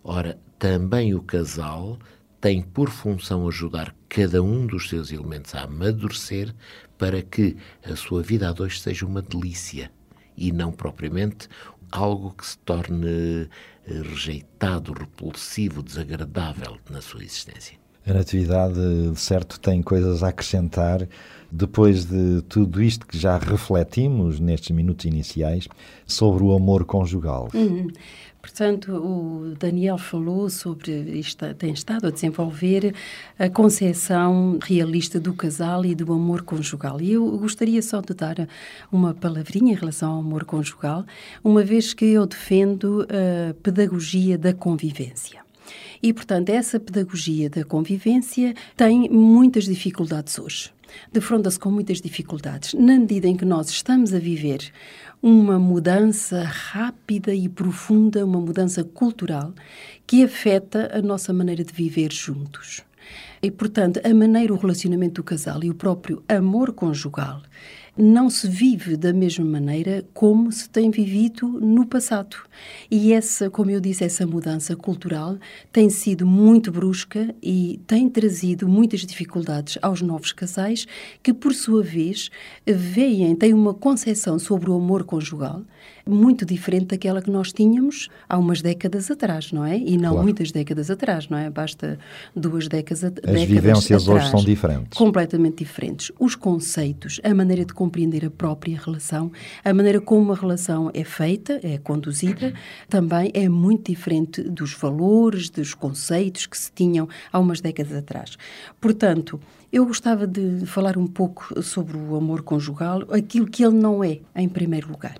Ora, 0.03 0.39
também 0.59 1.15
o 1.15 1.23
casal 1.23 1.99
tem 2.41 2.63
por 2.63 2.91
função 2.91 3.49
ajudar 3.49 3.95
cada 4.09 4.43
um 4.43 4.67
dos 4.67 4.89
seus 4.89 5.11
elementos 5.11 5.55
a 5.55 5.63
amadurecer 5.63 6.55
para 6.99 7.23
que 7.23 7.57
a 7.85 7.97
sua 7.97 8.23
vida 8.23 8.49
a 8.49 8.53
dois 8.53 8.81
seja 8.81 9.07
uma 9.07 9.23
delícia 9.23 9.91
e 10.37 10.53
não 10.53 10.73
propriamente 10.73 11.49
algo 11.91 12.33
que 12.33 12.47
se 12.47 12.59
torne 12.59 13.49
eh, 13.87 14.03
rejeitado, 14.03 14.93
repulsivo, 14.93 15.83
desagradável 15.83 16.79
na 16.91 17.01
sua 17.01 17.23
existência. 17.23 17.79
A 18.07 18.13
Natividade, 18.13 19.11
de 19.11 19.21
certo, 19.21 19.59
tem 19.59 19.83
coisas 19.83 20.23
a 20.23 20.29
acrescentar 20.29 21.09
depois 21.51 22.05
de 22.05 22.43
tudo 22.43 22.81
isto 22.83 23.07
que 23.07 23.19
já 23.19 23.37
refletimos 23.37 24.39
nestes 24.39 24.71
minutos 24.71 25.07
iniciais 25.07 25.67
sobre 26.07 26.45
o 26.45 26.55
amor 26.55 26.85
conjugal. 26.85 27.49
Uhum. 27.53 27.89
Portanto, 28.47 28.93
o 28.93 29.57
Daniel 29.59 29.99
falou 29.99 30.49
sobre, 30.49 30.93
isto, 31.19 31.53
tem 31.55 31.73
estado 31.73 32.07
a 32.07 32.11
desenvolver 32.13 32.95
a 33.37 33.51
concepção 33.51 34.61
realista 34.63 35.19
do 35.19 35.35
casal 35.35 35.85
e 35.85 35.97
do 35.97 36.13
amor 36.13 36.43
conjugal. 36.43 37.01
E 37.01 37.11
eu 37.11 37.29
gostaria 37.39 37.83
só 37.83 38.01
de 38.01 38.15
dar 38.15 38.49
uma 38.91 39.13
palavrinha 39.13 39.73
em 39.73 39.75
relação 39.75 40.13
ao 40.13 40.21
amor 40.21 40.45
conjugal, 40.45 41.05
uma 41.43 41.65
vez 41.65 41.93
que 41.93 42.05
eu 42.05 42.25
defendo 42.25 43.05
a 43.11 43.53
pedagogia 43.55 44.39
da 44.39 44.55
convivência. 44.55 45.41
E, 46.01 46.13
portanto, 46.13 46.51
essa 46.51 46.79
pedagogia 46.79 47.51
da 47.51 47.65
convivência 47.65 48.55
tem 48.77 49.09
muitas 49.11 49.65
dificuldades 49.65 50.39
hoje. 50.39 50.76
Defronta-se 51.13 51.59
com 51.59 51.71
muitas 51.71 52.01
dificuldades, 52.01 52.75
na 52.75 52.99
medida 52.99 53.27
em 53.27 53.37
que 53.37 53.45
nós 53.45 53.69
estamos 53.71 54.15
a 54.15 54.19
viver 54.19 54.73
uma 55.23 55.59
mudança 55.59 56.43
rápida 56.45 57.35
e 57.35 57.49
profunda, 57.49 58.25
uma 58.25 58.41
mudança 58.41 58.85
cultural 58.85 59.53
que 60.07 60.23
afeta 60.23 60.91
a 60.97 61.03
nossa 61.03 61.33
maneira 61.33 61.65
de 61.65 61.73
viver 61.73 62.13
juntos. 62.13 62.83
E, 63.43 63.51
portanto, 63.51 64.01
a 64.05 64.15
maneira, 64.15 64.53
o 64.53 64.57
relacionamento 64.57 65.15
do 65.15 65.25
casal 65.25 65.63
e 65.63 65.71
o 65.71 65.75
próprio 65.75 66.23
amor 66.29 66.73
conjugal 66.73 67.43
não 67.97 68.29
se 68.29 68.47
vive 68.47 68.97
da 68.97 69.13
mesma 69.13 69.45
maneira 69.45 70.05
como 70.13 70.53
se 70.53 70.69
tem 70.69 70.91
vivido 70.91 71.49
no 71.49 71.87
passado. 71.87 72.37
E 72.91 73.13
essa, 73.13 73.49
como 73.49 73.71
eu 73.71 73.81
disse, 73.81 74.05
essa 74.05 74.27
mudança 74.27 74.77
cultural 74.77 75.39
tem 75.73 75.89
sido 75.89 76.27
muito 76.27 76.71
brusca 76.71 77.35
e 77.43 77.81
tem 77.87 78.09
trazido 78.09 78.69
muitas 78.69 79.01
dificuldades 79.01 79.79
aos 79.81 80.03
novos 80.03 80.33
casais 80.33 80.87
que, 81.23 81.33
por 81.33 81.55
sua 81.55 81.83
vez, 81.83 82.31
veem, 82.67 83.35
têm 83.35 83.55
uma 83.55 83.73
concepção 83.73 84.39
sobre 84.39 84.71
o 84.71 84.75
amor 84.75 85.05
conjugal 85.05 85.63
muito 86.09 86.47
diferente 86.47 86.87
daquela 86.87 87.21
que 87.21 87.31
nós 87.31 87.53
tínhamos 87.53 88.09
há 88.29 88.39
umas 88.39 88.63
décadas 88.63 89.11
atrás, 89.11 89.51
não 89.51 89.65
é? 89.65 89.77
E 89.77 89.97
não 89.97 90.11
claro. 90.11 90.23
muitas 90.23 90.53
décadas 90.53 90.91
atrás, 90.91 91.29
não 91.29 91.37
é? 91.37 91.51
Basta 91.51 91.99
duas 92.35 92.69
décadas, 92.69 93.03
As 93.05 93.13
décadas 93.13 93.43
vivências 93.43 94.03
atrás, 94.03 94.25
hoje 94.25 94.31
são 94.31 94.45
diferentes. 94.45 94.97
Completamente 94.97 95.65
diferentes. 95.65 96.13
Os 96.19 96.35
conceitos, 96.35 97.21
a 97.25 97.35
maneira 97.35 97.65
de 97.65 97.75
compreender 97.75 98.25
a 98.25 98.31
própria 98.31 98.79
relação, 98.79 99.33
a 99.65 99.75
maneira 99.75 100.01
como 100.01 100.23
uma 100.23 100.37
relação 100.37 100.91
é 100.95 101.03
feita, 101.03 101.61
é 101.63 101.79
conduzida, 101.79 102.55
também 102.89 103.31
é 103.35 103.49
muito 103.49 103.91
diferente 103.91 104.43
dos 104.43 104.75
valores, 104.75 105.51
dos 105.51 105.75
conceitos 105.75 106.47
que 106.47 106.57
se 106.57 106.71
tinham 106.73 107.09
há 107.33 107.39
umas 107.39 107.61
décadas 107.61 107.93
atrás. 107.93 108.37
Portanto, 108.81 109.41
eu 109.73 109.85
gostava 109.85 110.27
de 110.27 110.65
falar 110.67 110.97
um 110.97 111.07
pouco 111.07 111.63
sobre 111.63 111.97
o 111.97 112.17
amor 112.17 112.43
conjugal, 112.43 113.03
aquilo 113.11 113.47
que 113.47 113.65
ele 113.65 113.75
não 113.75 114.03
é, 114.03 114.21
em 114.35 114.49
primeiro 114.49 114.89
lugar. 114.89 115.19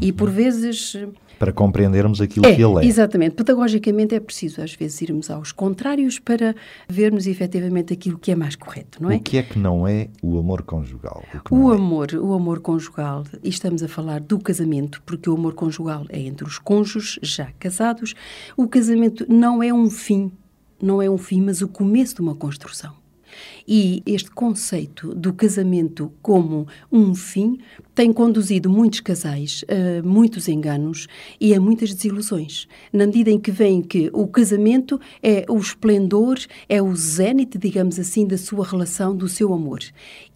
E 0.00 0.12
por 0.12 0.30
vezes. 0.30 0.96
Para 1.38 1.52
compreendermos 1.52 2.20
aquilo 2.20 2.46
é, 2.46 2.54
que 2.54 2.62
ele 2.62 2.84
é. 2.84 2.88
Exatamente. 2.88 3.34
Pedagogicamente 3.34 4.14
é 4.14 4.20
preciso, 4.20 4.62
às 4.62 4.74
vezes, 4.74 5.00
irmos 5.02 5.28
aos 5.30 5.50
contrários 5.50 6.18
para 6.18 6.54
vermos 6.88 7.26
efetivamente 7.26 7.92
aquilo 7.92 8.18
que 8.18 8.30
é 8.30 8.36
mais 8.36 8.54
correto, 8.54 9.02
não 9.02 9.10
é? 9.10 9.16
O 9.16 9.20
que 9.20 9.38
é 9.38 9.42
que 9.42 9.58
não 9.58 9.86
é 9.86 10.08
o 10.22 10.38
amor 10.38 10.62
conjugal? 10.62 11.24
O, 11.50 11.56
o 11.56 11.72
é? 11.72 11.76
amor, 11.76 12.08
o 12.14 12.32
amor 12.32 12.60
conjugal, 12.60 13.24
e 13.42 13.48
estamos 13.48 13.82
a 13.82 13.88
falar 13.88 14.20
do 14.20 14.38
casamento, 14.38 15.02
porque 15.04 15.28
o 15.28 15.34
amor 15.34 15.54
conjugal 15.54 16.06
é 16.10 16.20
entre 16.20 16.46
os 16.46 16.58
cônjuges 16.58 17.18
já 17.22 17.50
casados. 17.58 18.14
O 18.56 18.68
casamento 18.68 19.26
não 19.28 19.62
é 19.62 19.72
um 19.72 19.90
fim, 19.90 20.30
não 20.80 21.02
é 21.02 21.10
um 21.10 21.18
fim, 21.18 21.40
mas 21.40 21.60
o 21.60 21.66
começo 21.66 22.14
de 22.14 22.20
uma 22.20 22.36
construção. 22.36 23.01
E 23.66 24.02
este 24.06 24.30
conceito 24.30 25.14
do 25.14 25.32
casamento 25.32 26.12
como 26.20 26.66
um 26.90 27.14
fim 27.14 27.58
tem 27.94 28.12
conduzido 28.12 28.70
muitos 28.70 29.00
casais 29.00 29.64
a 29.68 30.06
muitos 30.06 30.48
enganos 30.48 31.06
e 31.40 31.54
a 31.54 31.60
muitas 31.60 31.92
desilusões, 31.92 32.66
na 32.92 33.06
medida 33.06 33.30
em 33.30 33.38
que 33.38 33.50
veem 33.50 33.82
que 33.82 34.10
o 34.12 34.26
casamento 34.26 35.00
é 35.22 35.44
o 35.48 35.58
esplendor, 35.58 36.38
é 36.68 36.80
o 36.80 36.94
zénite, 36.94 37.58
digamos 37.58 37.98
assim, 37.98 38.26
da 38.26 38.38
sua 38.38 38.64
relação, 38.66 39.14
do 39.14 39.28
seu 39.28 39.52
amor. 39.52 39.80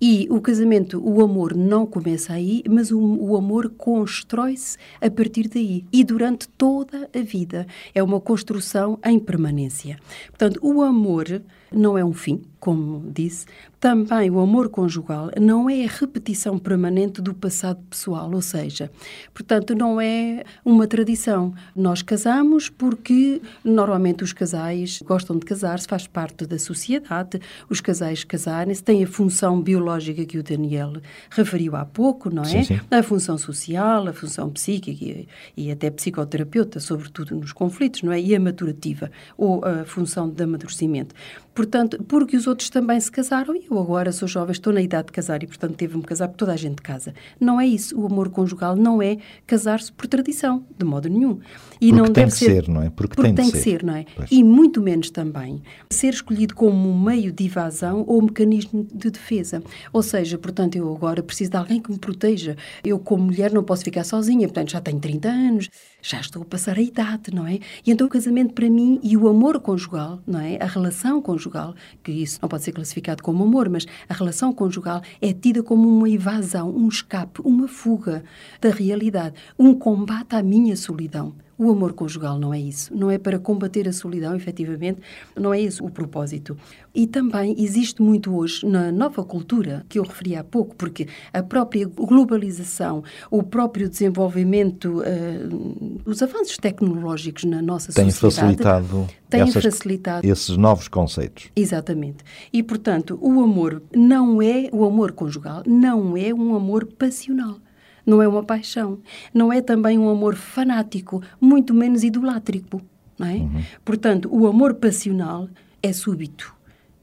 E 0.01 0.27
o 0.31 0.41
casamento, 0.41 1.01
o 1.03 1.23
amor 1.23 1.55
não 1.55 1.87
começa 1.87 2.33
aí, 2.33 2.63
mas 2.69 2.91
o, 2.91 3.01
o 3.01 3.37
amor 3.37 3.71
constrói-se 3.77 4.77
a 5.01 5.11
partir 5.11 5.49
daí 5.49 5.85
e 5.93 6.05
durante 6.05 6.49
toda 6.49 7.09
a 7.15 7.21
vida. 7.21 7.67
É 7.95 8.03
uma 8.03 8.21
construção 8.21 8.99
em 9.05 9.19
permanência. 9.19 9.99
Portanto, 10.29 10.61
o 10.63 10.83
amor 10.83 11.43
não 11.73 11.99
é 11.99 12.05
um 12.05 12.13
fim, 12.13 12.43
como 12.61 13.11
disse, 13.13 13.47
também 13.81 14.31
o 14.31 14.41
amor 14.41 14.69
conjugal 14.69 15.31
não 15.41 15.69
é 15.69 15.85
a 15.85 15.89
repetição 15.89 16.59
permanente 16.59 17.21
do 17.21 17.35
passado 17.47 17.79
pessoal, 17.89 18.29
ou 18.35 18.43
seja, 18.43 18.91
portanto, 19.33 19.73
não 19.73 20.01
é 20.01 20.43
uma 20.65 20.85
tradição. 20.85 21.55
Nós 21.77 22.03
casamos 22.03 22.69
porque 22.69 23.41
normalmente 23.65 24.25
os 24.25 24.33
casais 24.33 25.01
gostam 25.05 25.39
de 25.39 25.47
casar-se, 25.47 25.87
faz 25.87 26.09
parte 26.09 26.45
da 26.45 26.59
sociedade, 26.59 27.41
os 27.71 27.81
casais 27.81 28.25
casarem-se, 28.25 28.83
têm 28.83 29.05
a 29.05 29.07
função 29.07 29.63
biológica 29.63 30.25
que 30.25 30.39
o 30.39 30.43
Daniel 30.43 30.95
referiu 31.31 31.77
há 31.77 31.85
pouco, 31.85 32.35
não 32.35 32.43
é? 32.43 32.47
Sim, 32.47 32.65
sim. 32.65 32.81
A 32.91 33.01
função 33.01 33.39
social, 33.39 34.09
a 34.09 34.13
função 34.13 34.51
psíquica 34.51 35.05
e, 35.05 35.29
e 35.57 35.71
até 35.71 35.89
psicoterapeuta, 35.89 36.81
sobretudo 36.81 37.37
nos 37.37 37.53
conflitos, 37.53 38.03
não 38.03 38.11
é? 38.11 38.21
E 38.21 38.35
a 38.35 38.41
maturativa, 38.41 39.09
ou 39.39 39.65
a 39.65 39.85
função 39.85 40.29
de 40.29 40.43
amadurecimento. 40.43 41.15
Portanto, 41.57 42.05
porque 42.07 42.37
os 42.37 42.47
outros 42.47 42.69
também 42.69 43.01
se 43.01 43.11
casaram 43.11 43.57
e 43.57 43.65
eu 43.71 43.79
agora 43.79 44.13
sou 44.13 44.29
jovem, 44.29 44.53
estou 44.53 44.75
na 44.75 44.83
idade 44.83 45.07
de 45.07 45.13
casar 45.13 45.43
e, 45.43 45.47
portanto, 45.47 45.75
teve-me 45.75 46.03
casar 46.03 46.29
porque 46.29 46.39
toda 46.39 46.53
a 46.53 46.57
gente 46.57 46.83
casa. 46.83 47.15
Não 47.41 47.59
é 47.59 47.67
isso. 47.67 47.99
O 47.99 48.05
amor 48.05 48.29
conjugal 48.29 48.77
não 48.77 49.01
é 49.01 49.17
casar-se 49.47 49.91
por 49.91 50.07
tradição, 50.07 50.67
de 50.79 50.85
modo 50.85 51.09
nenhum. 51.09 51.41
E 51.81 51.89
porque 51.89 51.93
não 51.93 52.05
tem 52.05 52.13
deve 52.13 52.33
que 52.33 52.37
ser, 52.37 52.65
ser, 52.65 52.69
não 52.69 52.83
é? 52.83 52.91
Porque, 52.91 53.17
porque 53.17 53.23
tem, 53.23 53.35
tem 53.35 53.51
que 53.51 53.57
ser, 53.57 53.71
ser 53.71 53.83
não 53.85 53.97
é? 53.97 54.05
Pois. 54.15 54.31
E 54.31 54.45
muito 54.45 54.83
menos 54.83 55.09
também 55.09 55.63
ser 55.89 56.13
escolhido 56.13 56.55
como 56.55 56.91
um 56.91 57.01
meio 57.01 57.33
de 57.33 57.47
evasão 57.47 58.05
ou 58.07 58.21
mecanismo 58.21 58.87
de 58.93 59.11
defesa. 59.11 59.63
Ou 59.95 60.03
seja, 60.03 60.37
portanto, 60.37 60.77
eu 60.77 60.95
agora 60.95 61.23
preciso 61.23 61.53
de 61.53 61.57
alguém 61.57 61.81
que 61.81 61.91
me 61.91 61.99
proteja. 61.99 62.55
Eu, 62.85 62.99
como 62.99 63.25
mulher, 63.25 63.51
não 63.51 63.65
posso 63.65 63.83
ficar 63.83 64.05
sozinha, 64.05 64.47
portanto, 64.47 64.73
já 64.73 64.81
tenho 64.83 65.01
30 65.01 65.27
anos, 65.27 65.71
já 66.09 66.21
estou 66.21 66.43
a 66.43 66.45
passar 66.45 66.79
a 66.79 66.83
idade, 66.83 67.35
não 67.35 67.47
é? 67.47 67.59
E 67.85 67.91
então 67.91 68.07
o 68.07 68.11
casamento 68.11 68.55
para 68.55 68.71
mim 68.71 69.01
e 69.03 69.17
o 69.17 69.27
amor 69.27 69.61
conjugal, 69.61 70.21
não 70.25 70.41
é? 70.41 70.57
A 70.61 70.67
relação 70.67 71.21
conjugal, 71.21 71.75
que 72.03 72.13
isso 72.13 72.39
não 72.41 72.49
pode 72.49 72.63
ser 72.63 72.73
classificado 72.73 73.23
como 73.23 73.43
amor, 73.43 73.69
mas 73.69 73.87
a 74.09 74.15
relação 74.15 74.53
conjugal 74.53 75.03
é 75.21 75.33
tida 75.33 75.63
como 75.65 75.89
uma 75.89 76.09
evasão, 76.09 76.71
um 76.71 76.89
escape, 76.89 77.41
uma 77.45 77.67
fuga 77.67 78.23
da 78.61 78.71
realidade, 78.71 79.35
um 79.59 79.75
combate 79.75 80.37
à 80.37 80.43
minha 80.43 80.77
solidão. 80.77 81.35
O 81.59 81.71
amor 81.71 81.95
conjugal 81.95 82.39
não 82.39 82.53
é 82.53 82.61
isso. 82.61 82.95
Não 82.95 83.11
é 83.11 83.19
para 83.19 83.39
combater 83.39 83.89
a 83.89 83.93
solidão, 83.93 84.35
efetivamente, 84.37 85.01
não 85.35 85.55
é 85.55 85.61
esse 85.61 85.83
o 85.83 85.89
propósito. 85.89 86.57
E 86.95 87.07
também 87.07 87.55
existe 87.59 88.03
muito 88.03 88.35
hoje 88.37 88.67
na 88.67 88.93
nova 88.93 89.25
cultura, 89.25 89.85
que 89.89 89.99
eu 89.99 90.03
referi 90.03 90.37
há 90.37 90.45
pouco, 90.45 90.75
porque 90.77 91.09
a 91.33 91.43
própria 91.43 91.87
globalização, 91.87 93.03
o 93.31 93.43
próprio 93.43 93.89
desenvolvimento, 93.89 95.01
uh, 95.01 96.01
os 96.05 96.23
avanços 96.23 96.59
tecnológicos 96.59 97.45
na 97.45 97.63
nossa 97.63 97.93
tem 97.93 98.11
sociedade. 98.11 98.57
Facilitado 98.57 99.09
têm 99.29 99.41
essas, 99.43 99.63
facilitado 99.63 100.27
esses 100.27 100.57
novos 100.57 100.89
conceitos. 100.89 101.51
Exatamente. 101.57 102.25
E, 102.53 102.63
portanto, 102.63 103.19
o 103.21 103.41
amor 103.41 103.83
não 103.95 104.43
é, 104.43 104.69
o 104.73 104.85
amor 104.85 105.13
conjugal 105.13 105.63
não 105.67 106.17
é 106.17 106.35
um 106.35 106.55
amor 106.55 106.87
passional 106.87 107.59
não 108.07 108.23
é 108.23 108.29
uma 108.29 108.45
paixão, 108.45 108.99
não 109.35 109.53
é 109.53 109.61
também 109.61 109.99
um 109.99 110.09
amor 110.09 110.37
fanático, 110.37 111.23
muito 111.41 111.75
menos 111.75 112.05
idolátrico, 112.05 112.81
não 113.19 113.27
é? 113.27 113.35
Uhum. 113.35 113.63
Portanto, 113.85 114.29
o 114.33 114.47
amor 114.47 114.75
passional 114.75 115.49
é 115.83 115.93
súbito, 115.93 116.55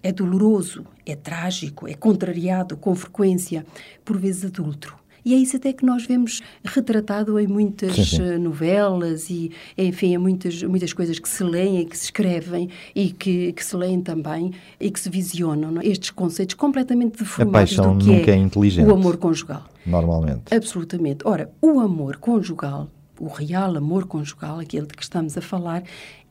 é 0.01 0.11
doloroso, 0.11 0.85
é 1.05 1.15
trágico, 1.15 1.87
é 1.87 1.93
contrariado 1.93 2.77
com 2.77 2.95
frequência, 2.95 3.65
por 4.05 4.17
vezes 4.17 4.45
adulto. 4.45 4.95
E 5.25 5.33
é 5.33 5.37
isso 5.37 5.55
até 5.55 5.71
que 5.71 5.85
nós 5.85 6.05
vemos 6.05 6.41
retratado 6.63 7.39
em 7.39 7.47
muitas 7.47 7.95
sim, 7.95 8.03
sim. 8.03 8.21
Eh, 8.21 8.37
novelas 8.37 9.29
e, 9.29 9.51
enfim, 9.77 10.13
em 10.13 10.17
muitas, 10.17 10.61
muitas 10.63 10.93
coisas 10.93 11.19
que 11.19 11.29
se 11.29 11.43
leem 11.43 11.81
e 11.81 11.85
que 11.85 11.97
se 11.97 12.05
escrevem 12.05 12.69
e 12.95 13.11
que, 13.11 13.53
que 13.53 13.63
se 13.63 13.75
leem 13.75 14.01
também 14.01 14.51
e 14.79 14.91
que 14.91 14.99
se 14.99 15.09
visionam. 15.09 15.79
É? 15.81 15.87
Estes 15.87 16.11
conceitos 16.11 16.55
completamente 16.55 17.19
deformados 17.19 17.75
do 17.75 17.97
que 17.97 18.11
é, 18.11 18.81
é 18.81 18.85
o 18.85 18.93
amor 18.93 19.17
conjugal. 19.17 19.65
Normalmente. 19.85 20.53
Absolutamente. 20.53 21.19
Ora, 21.25 21.51
o 21.61 21.79
amor 21.79 22.17
conjugal, 22.17 22.89
o 23.19 23.27
real 23.27 23.75
amor 23.77 24.05
conjugal, 24.05 24.59
aquele 24.59 24.87
de 24.87 24.93
que 24.93 25.03
estamos 25.03 25.37
a 25.37 25.41
falar, 25.41 25.83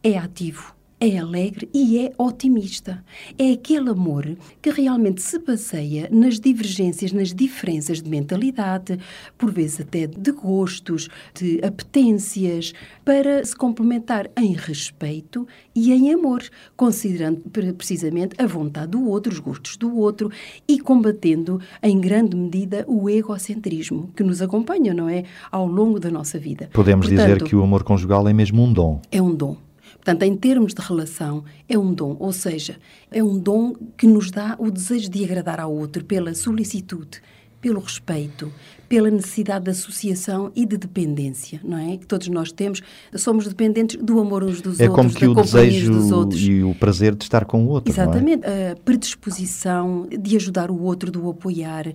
é 0.03 0.19
ativo, 0.19 0.75
é 1.03 1.19
alegre 1.19 1.69
e 1.75 1.99
é 1.99 2.13
otimista. 2.17 3.05
É 3.37 3.51
aquele 3.51 3.91
amor 3.91 4.37
que 4.63 4.71
realmente 4.71 5.21
se 5.21 5.37
baseia 5.37 6.09
nas 6.13 6.39
divergências, 6.39 7.11
nas 7.11 7.35
diferenças 7.35 8.01
de 8.01 8.09
mentalidade, 8.09 9.01
por 9.37 9.51
vezes 9.51 9.81
até 9.81 10.07
de 10.07 10.31
gostos, 10.31 11.09
de 11.35 11.61
apetências, 11.65 12.73
para 13.05 13.45
se 13.45 13.57
complementar 13.57 14.31
em 14.37 14.53
respeito 14.53 15.45
e 15.75 15.93
em 15.93 16.15
amor, 16.15 16.45
considerando 16.77 17.41
precisamente 17.77 18.41
a 18.41 18.47
vontade 18.47 18.93
do 18.93 19.09
outro, 19.09 19.33
os 19.33 19.41
gostos 19.41 19.77
do 19.77 19.97
outro 19.97 20.31
e 20.69 20.79
combatendo 20.79 21.61
em 21.83 22.01
grande 22.01 22.37
medida 22.37 22.85
o 22.87 23.11
egocentrismo 23.11 24.09
que 24.15 24.23
nos 24.23 24.41
acompanha, 24.41 24.95
não 24.95 25.09
é? 25.09 25.25
Ao 25.51 25.67
longo 25.67 25.99
da 25.99 26.13
nossa 26.13 26.39
vida. 26.39 26.71
Podemos 26.73 27.09
Portanto, 27.09 27.27
dizer 27.27 27.43
que 27.43 27.57
o 27.57 27.63
amor 27.65 27.83
conjugal 27.83 28.29
é 28.29 28.33
mesmo 28.33 28.63
um 28.63 28.73
dom. 28.73 29.03
É 29.11 29.21
um 29.21 29.35
dom. 29.35 29.57
Portanto, 30.05 30.25
em 30.25 30.37
termos 30.37 30.75
de 30.75 30.83
relação, 30.83 31.45
é 31.69 31.79
um 31.79 31.95
dom, 31.95 32.17
ou 32.19 32.33
seja, 32.33 32.77
é 33.09 33.23
um 33.23 33.39
dom 33.39 33.73
que 33.97 34.05
nos 34.05 34.33
dá 34.33 34.57
o 34.59 34.69
desejo 34.69 35.09
de 35.09 35.25
agradar 35.25 35.61
ao 35.61 35.73
outro 35.73 36.05
pela 36.05 36.35
solicitude, 36.35 37.23
pelo 37.61 37.79
respeito, 37.79 38.53
pela 38.89 39.09
necessidade 39.09 39.67
de 39.67 39.71
associação 39.71 40.51
e 40.57 40.67
de 40.67 40.77
dependência, 40.77 41.61
não 41.63 41.79
é? 41.79 41.97
Que 41.97 42.05
todos 42.05 42.27
nós 42.27 42.51
temos, 42.51 42.83
somos 43.15 43.47
dependentes 43.47 43.97
do 44.03 44.19
amor 44.19 44.43
uns 44.43 44.61
dos 44.61 44.81
é 44.81 44.91
outros, 44.91 45.15
como 45.15 45.19
que 45.19 45.35
da 45.35 45.41
o 45.41 45.45
desejo 45.45 45.93
dos 45.93 46.11
outros. 46.11 46.43
e 46.43 46.65
o 46.65 46.75
prazer 46.75 47.15
de 47.15 47.23
estar 47.23 47.45
com 47.45 47.65
o 47.65 47.69
outro, 47.69 47.93
Exatamente, 47.93 48.45
é? 48.45 48.73
a 48.73 48.77
predisposição 48.77 50.09
de 50.11 50.35
ajudar 50.35 50.69
o 50.69 50.83
outro, 50.83 51.13
de 51.13 51.19
o 51.19 51.31
apoiar, 51.31 51.93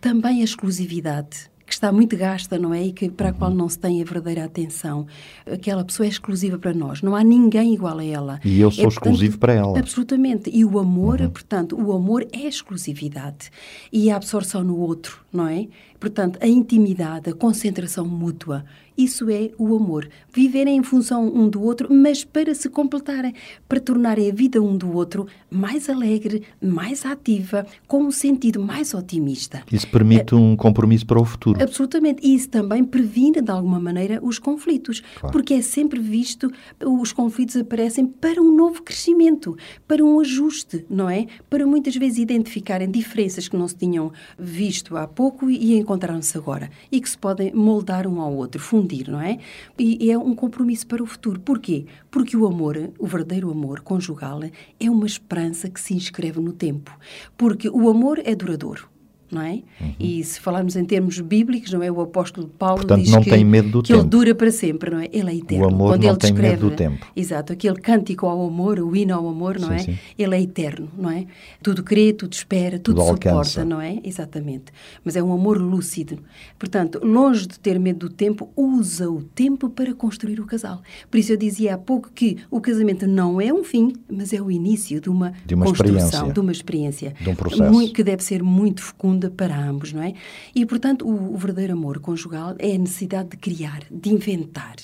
também 0.00 0.40
a 0.40 0.44
exclusividade 0.44 1.50
que 1.70 1.74
está 1.74 1.92
muito 1.92 2.16
gasta, 2.16 2.58
não 2.58 2.74
é? 2.74 2.84
E 2.84 2.92
que, 2.92 3.08
para 3.08 3.28
a 3.28 3.32
qual 3.32 3.50
não 3.52 3.68
se 3.68 3.78
tem 3.78 4.02
a 4.02 4.04
verdadeira 4.04 4.44
atenção. 4.44 5.06
Aquela 5.50 5.84
pessoa 5.84 6.04
é 6.04 6.08
exclusiva 6.08 6.58
para 6.58 6.74
nós, 6.74 7.00
não 7.00 7.14
há 7.14 7.22
ninguém 7.22 7.72
igual 7.72 7.98
a 7.98 8.04
ela. 8.04 8.40
E 8.44 8.60
eu 8.60 8.70
sou 8.70 8.84
é, 8.84 8.88
exclusivo 8.88 9.38
portanto, 9.38 9.40
para 9.40 9.52
ela. 9.54 9.78
Absolutamente. 9.78 10.50
E 10.52 10.64
o 10.64 10.78
amor, 10.78 11.20
uhum. 11.20 11.30
portanto, 11.30 11.80
o 11.80 11.92
amor 11.92 12.26
é 12.32 12.46
exclusividade 12.46 13.50
e 13.92 14.10
a 14.10 14.16
absorção 14.16 14.64
no 14.64 14.76
outro, 14.76 15.20
não 15.32 15.46
é? 15.46 15.68
Portanto, 16.00 16.38
a 16.40 16.48
intimidade, 16.48 17.28
a 17.28 17.34
concentração 17.34 18.06
mútua, 18.06 18.64
isso 19.00 19.30
é 19.30 19.50
o 19.56 19.74
amor. 19.74 20.08
Viverem 20.30 20.76
em 20.76 20.82
função 20.82 21.26
um 21.26 21.48
do 21.48 21.62
outro, 21.62 21.88
mas 21.90 22.22
para 22.22 22.54
se 22.54 22.68
completarem, 22.68 23.34
para 23.68 23.80
tornarem 23.80 24.30
a 24.30 24.34
vida 24.34 24.60
um 24.60 24.76
do 24.76 24.94
outro 24.94 25.26
mais 25.50 25.88
alegre, 25.88 26.42
mais 26.60 27.06
ativa, 27.06 27.66
com 27.88 28.02
um 28.02 28.10
sentido 28.10 28.60
mais 28.60 28.92
otimista. 28.92 29.62
Isso 29.72 29.88
permite 29.88 30.34
é, 30.34 30.36
um 30.36 30.54
compromisso 30.54 31.06
para 31.06 31.18
o 31.18 31.24
futuro. 31.24 31.62
Absolutamente. 31.62 32.26
E 32.26 32.34
isso 32.34 32.50
também 32.50 32.84
previne, 32.84 33.40
de 33.40 33.50
alguma 33.50 33.80
maneira, 33.80 34.20
os 34.22 34.38
conflitos. 34.38 35.02
Claro. 35.18 35.32
Porque 35.32 35.54
é 35.54 35.62
sempre 35.62 35.98
visto, 35.98 36.52
os 36.84 37.12
conflitos 37.12 37.56
aparecem 37.56 38.06
para 38.06 38.40
um 38.42 38.54
novo 38.54 38.82
crescimento, 38.82 39.56
para 39.88 40.04
um 40.04 40.20
ajuste, 40.20 40.84
não 40.90 41.08
é? 41.08 41.26
Para 41.48 41.66
muitas 41.66 41.96
vezes 41.96 42.18
identificarem 42.18 42.90
diferenças 42.90 43.48
que 43.48 43.56
não 43.56 43.66
se 43.66 43.76
tinham 43.76 44.12
visto 44.38 44.96
há 44.96 45.06
pouco 45.06 45.48
e 45.48 45.80
encontraram-se 45.90 46.38
agora. 46.38 46.70
E 46.90 47.00
que 47.00 47.10
se 47.10 47.18
podem 47.18 47.52
moldar 47.52 48.06
um 48.06 48.20
ao 48.20 48.32
outro, 48.32 48.60
fundir, 48.60 49.10
não 49.10 49.20
é? 49.20 49.38
E, 49.76 50.10
é 50.10 50.16
um 50.16 50.34
compromisso 50.34 50.86
para 50.86 51.02
o 51.02 51.06
futuro. 51.06 51.40
Porquê? 51.40 51.86
Porque 52.10 52.36
o 52.36 52.46
amor, 52.46 52.92
o 52.98 53.06
verdadeiro 53.06 53.50
amor 53.50 53.80
conjugal, 53.80 54.40
é 54.78 54.90
uma 54.90 55.06
esperança 55.06 55.68
que 55.68 55.80
se 55.80 55.94
inscreve 55.94 56.40
no 56.40 56.52
tempo. 56.52 56.96
Porque 57.36 57.68
o 57.68 57.88
amor 57.88 58.20
é 58.24 58.34
duradouro 58.34 58.88
não 59.30 59.42
é? 59.42 59.62
Uhum. 59.80 59.94
E 59.98 60.24
se 60.24 60.40
falarmos 60.40 60.76
em 60.76 60.84
termos 60.84 61.20
bíblicos, 61.20 61.72
não 61.72 61.82
é? 61.82 61.90
O 61.90 62.00
apóstolo 62.00 62.48
Paulo 62.48 62.78
Portanto, 62.78 63.02
diz 63.02 63.10
não 63.12 63.22
que, 63.22 63.30
tem 63.30 63.44
medo 63.44 63.68
do 63.68 63.82
que 63.82 63.88
tempo. 63.88 64.00
ele 64.00 64.08
dura 64.08 64.34
para 64.34 64.50
sempre, 64.50 64.90
não 64.90 65.00
é? 65.00 65.08
Ele 65.12 65.30
é 65.30 65.34
eterno. 65.36 65.64
O 65.64 65.68
amor 65.68 65.88
Quando 65.92 66.02
não 66.02 66.10
ele 66.10 66.18
tem 66.18 66.30
descreve, 66.32 66.54
medo 66.56 66.70
do 66.70 66.76
tempo. 66.76 67.06
Exato, 67.14 67.52
aquele 67.52 67.76
cântico 67.76 68.26
ao 68.26 68.46
amor, 68.46 68.78
o 68.80 68.94
hino 68.94 69.14
ao 69.14 69.28
amor, 69.28 69.58
não 69.58 69.68
sim, 69.68 69.74
é? 69.74 69.78
Sim. 69.78 69.98
Ele 70.18 70.36
é 70.36 70.42
eterno, 70.42 70.88
não 70.96 71.10
é? 71.10 71.26
Tudo 71.62 71.82
crê, 71.82 72.12
tudo 72.12 72.32
espera, 72.32 72.78
tudo, 72.78 72.96
tudo 72.96 73.06
suporta, 73.06 73.30
alcança. 73.30 73.64
não 73.64 73.80
é? 73.80 73.98
Exatamente. 74.04 74.66
Mas 75.04 75.16
é 75.16 75.22
um 75.22 75.32
amor 75.32 75.58
lúcido. 75.58 76.18
Portanto, 76.58 77.00
longe 77.02 77.46
de 77.46 77.58
ter 77.58 77.78
medo 77.78 78.08
do 78.08 78.10
tempo, 78.10 78.50
usa 78.56 79.10
o 79.10 79.22
tempo 79.22 79.68
para 79.70 79.94
construir 79.94 80.40
o 80.40 80.46
casal. 80.46 80.82
Por 81.10 81.18
isso 81.18 81.32
eu 81.32 81.36
dizia 81.36 81.74
há 81.74 81.78
pouco 81.78 82.10
que 82.12 82.38
o 82.50 82.60
casamento 82.60 83.06
não 83.06 83.40
é 83.40 83.52
um 83.52 83.62
fim, 83.64 83.92
mas 84.10 84.32
é 84.32 84.40
o 84.40 84.50
início 84.50 85.00
de 85.00 85.08
uma, 85.08 85.32
de 85.44 85.54
uma 85.54 85.66
construção, 85.66 86.32
de 86.32 86.40
uma 86.40 86.52
experiência. 86.52 87.14
De 87.20 87.28
um 87.28 87.34
processo. 87.34 87.92
Que 87.92 88.02
deve 88.02 88.22
ser 88.22 88.42
muito 88.42 88.80
fecunda 89.20 89.30
para 89.30 89.56
ambos, 89.56 89.92
não 89.92 90.02
é? 90.02 90.14
E, 90.54 90.64
portanto, 90.64 91.06
o, 91.06 91.34
o, 91.34 91.36
verdadeiro 91.36 91.74
amor 91.74 92.00
conjugal 92.00 92.54
é 92.58 92.74
a 92.74 92.78
necessidade 92.78 93.30
de 93.30 93.36
criar, 93.36 93.82
de 93.90 94.10
inventar. 94.10 94.76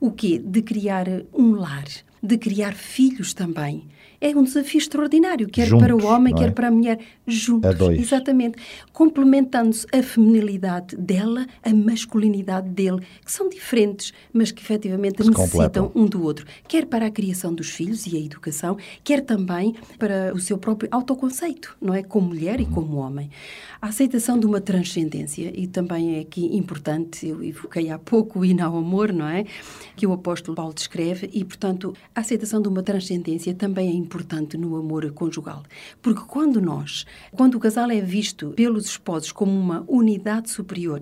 O 0.00 0.10
quê? 0.10 0.38
De 0.42 0.62
criar 0.62 1.06
um 1.32 1.52
lar, 1.52 1.84
de 2.22 2.38
criar 2.38 2.72
filhos 2.72 3.34
também 3.34 3.86
é 4.22 4.28
um 4.36 4.44
desafio 4.44 4.78
extraordinário, 4.78 5.48
quer 5.48 5.66
juntos, 5.66 5.84
para 5.84 5.96
o 5.96 6.06
homem, 6.06 6.32
é? 6.32 6.38
quer 6.38 6.52
para 6.52 6.68
a 6.68 6.70
mulher, 6.70 7.00
juntos. 7.26 7.68
A 7.68 7.72
dois. 7.72 8.00
Exatamente. 8.00 8.56
Complementando-se 8.92 9.84
a 9.92 10.00
feminilidade 10.00 10.94
dela, 10.96 11.44
a 11.60 11.74
masculinidade 11.74 12.68
dele, 12.68 13.00
que 13.24 13.32
são 13.32 13.48
diferentes, 13.48 14.12
mas 14.32 14.52
que 14.52 14.62
efetivamente 14.62 15.24
Se 15.24 15.28
necessitam 15.28 15.88
completam. 15.88 15.92
um 15.94 16.06
do 16.06 16.22
outro. 16.22 16.46
Quer 16.68 16.86
para 16.86 17.06
a 17.06 17.10
criação 17.10 17.52
dos 17.52 17.70
filhos 17.70 18.06
e 18.06 18.16
a 18.16 18.20
educação, 18.20 18.76
quer 19.02 19.22
também 19.22 19.74
para 19.98 20.32
o 20.32 20.38
seu 20.38 20.56
próprio 20.56 20.88
autoconceito, 20.92 21.76
não 21.80 21.92
é? 21.92 22.04
Como 22.04 22.28
mulher 22.28 22.60
e 22.60 22.66
como 22.66 22.98
homem. 22.98 23.28
A 23.80 23.88
aceitação 23.88 24.38
de 24.38 24.46
uma 24.46 24.60
transcendência, 24.60 25.52
e 25.52 25.66
também 25.66 26.18
é 26.18 26.20
aqui 26.20 26.56
importante, 26.56 27.26
eu 27.26 27.42
evoquei 27.42 27.90
há 27.90 27.98
pouco 27.98 28.38
o 28.38 28.44
hino 28.44 28.64
ao 28.64 28.76
amor, 28.76 29.12
não 29.12 29.26
é? 29.26 29.44
Que 29.96 30.06
o 30.06 30.12
apóstolo 30.12 30.54
Paulo 30.54 30.72
descreve, 30.72 31.28
e 31.32 31.44
portanto 31.44 31.92
a 32.14 32.20
aceitação 32.20 32.62
de 32.62 32.68
uma 32.68 32.84
transcendência 32.84 33.52
também 33.52 33.88
é 33.88 33.92
importante 33.92 34.11
no 34.58 34.76
amor 34.76 35.10
conjugal. 35.12 35.62
Porque 36.00 36.22
quando 36.26 36.60
nós, 36.60 37.04
quando 37.32 37.56
o 37.56 37.60
casal 37.60 37.90
é 37.90 38.00
visto 38.00 38.50
pelos 38.50 38.86
esposos 38.86 39.32
como 39.32 39.52
uma 39.52 39.84
unidade 39.88 40.50
superior, 40.50 41.00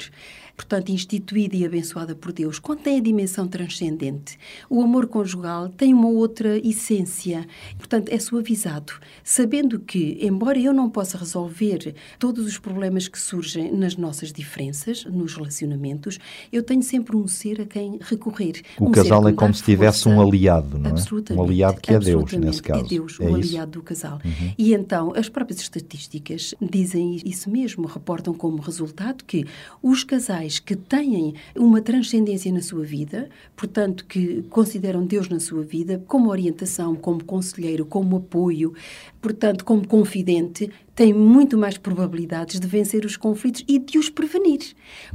portanto 0.57 0.91
instituída 0.91 1.57
e 1.57 1.65
abençoada 1.65 2.15
por 2.15 2.33
Deus, 2.33 2.59
quando 2.59 2.81
tem 2.81 2.99
a 2.99 3.03
dimensão 3.03 3.49
transcendente, 3.49 4.39
o 4.69 4.83
amor 4.83 5.07
conjugal 5.07 5.69
tem 5.69 5.95
uma 5.95 6.09
outra 6.09 6.59
essência, 6.59 7.47
portanto 7.79 8.11
é 8.11 8.19
suavizado, 8.19 8.93
sabendo 9.25 9.81
que, 9.81 10.19
embora 10.21 10.59
eu 10.59 10.73
não 10.73 10.91
possa 10.91 11.17
resolver 11.17 11.95
todos 12.19 12.47
os 12.47 12.59
problemas 12.59 13.09
que 13.09 13.19
surgem 13.19 13.73
nas 13.73 13.97
nossas 13.97 14.33
diferenças, 14.33 15.05
nos 15.05 15.35
relacionamentos, 15.35 16.19
eu 16.53 16.63
tenho 16.63 16.83
sempre 16.83 17.17
um 17.17 17.27
ser 17.27 17.63
a 17.63 17.67
quem 17.67 17.99
recorrer. 18.01 18.63
O 18.79 18.89
um 18.89 18.91
casal 18.91 19.27
é 19.29 19.33
como 19.33 19.55
se 19.55 19.63
tivesse 19.63 20.09
um 20.09 20.21
aliado, 20.21 20.79
não 20.79 20.91
é? 20.91 20.93
Absolutamente. 20.93 21.41
Um 21.41 21.45
aliado 21.45 21.81
que 21.81 21.93
é 21.93 21.99
Deus, 21.99 22.33
nesse 22.35 22.63
caso. 22.63 22.85
É 22.85 22.89
Deus, 22.89 23.00
é 23.01 23.25
o 23.25 23.39
isso? 23.39 23.49
aliado 23.49 23.73
do 23.73 23.83
casal. 23.83 24.21
Uhum. 24.25 24.55
E 24.59 24.75
então, 24.75 25.13
as 25.15 25.29
próprias 25.29 25.61
estatísticas 25.61 26.55
dizem 26.61 27.21
isso 27.25 27.51
mesmo, 27.51 27.87
reportam 27.87 28.35
como 28.35 28.59
resultado 28.61 29.25
que 29.25 29.45
os 29.83 30.05
casais 30.05 30.59
que 30.59 30.77
têm 30.77 31.35
uma 31.57 31.81
transcendência 31.81 32.53
na 32.53 32.63
sua 32.63 32.85
vida, 32.85 33.29
portanto, 33.57 34.05
que 34.05 34.43
consideram 34.51 35.05
Deus 35.05 35.29
na 35.29 35.41
sua 35.41 35.63
vida 35.63 36.03
como 36.07 36.31
orientação, 36.31 36.95
como 36.95 37.25
conselheiro, 37.25 37.85
como 37.85 38.17
apoio, 38.17 38.75
portanto, 39.21 39.65
como 39.65 39.87
confidente, 39.87 40.71
têm 40.95 41.15
muito 41.15 41.57
mais 41.57 41.79
probabilidades 41.79 42.61
de 42.61 42.67
vencer 42.67 43.05
os 43.05 43.17
conflitos 43.17 43.65
e 43.67 43.79
de 43.79 43.99
os 43.99 44.11
prevenir. 44.11 44.61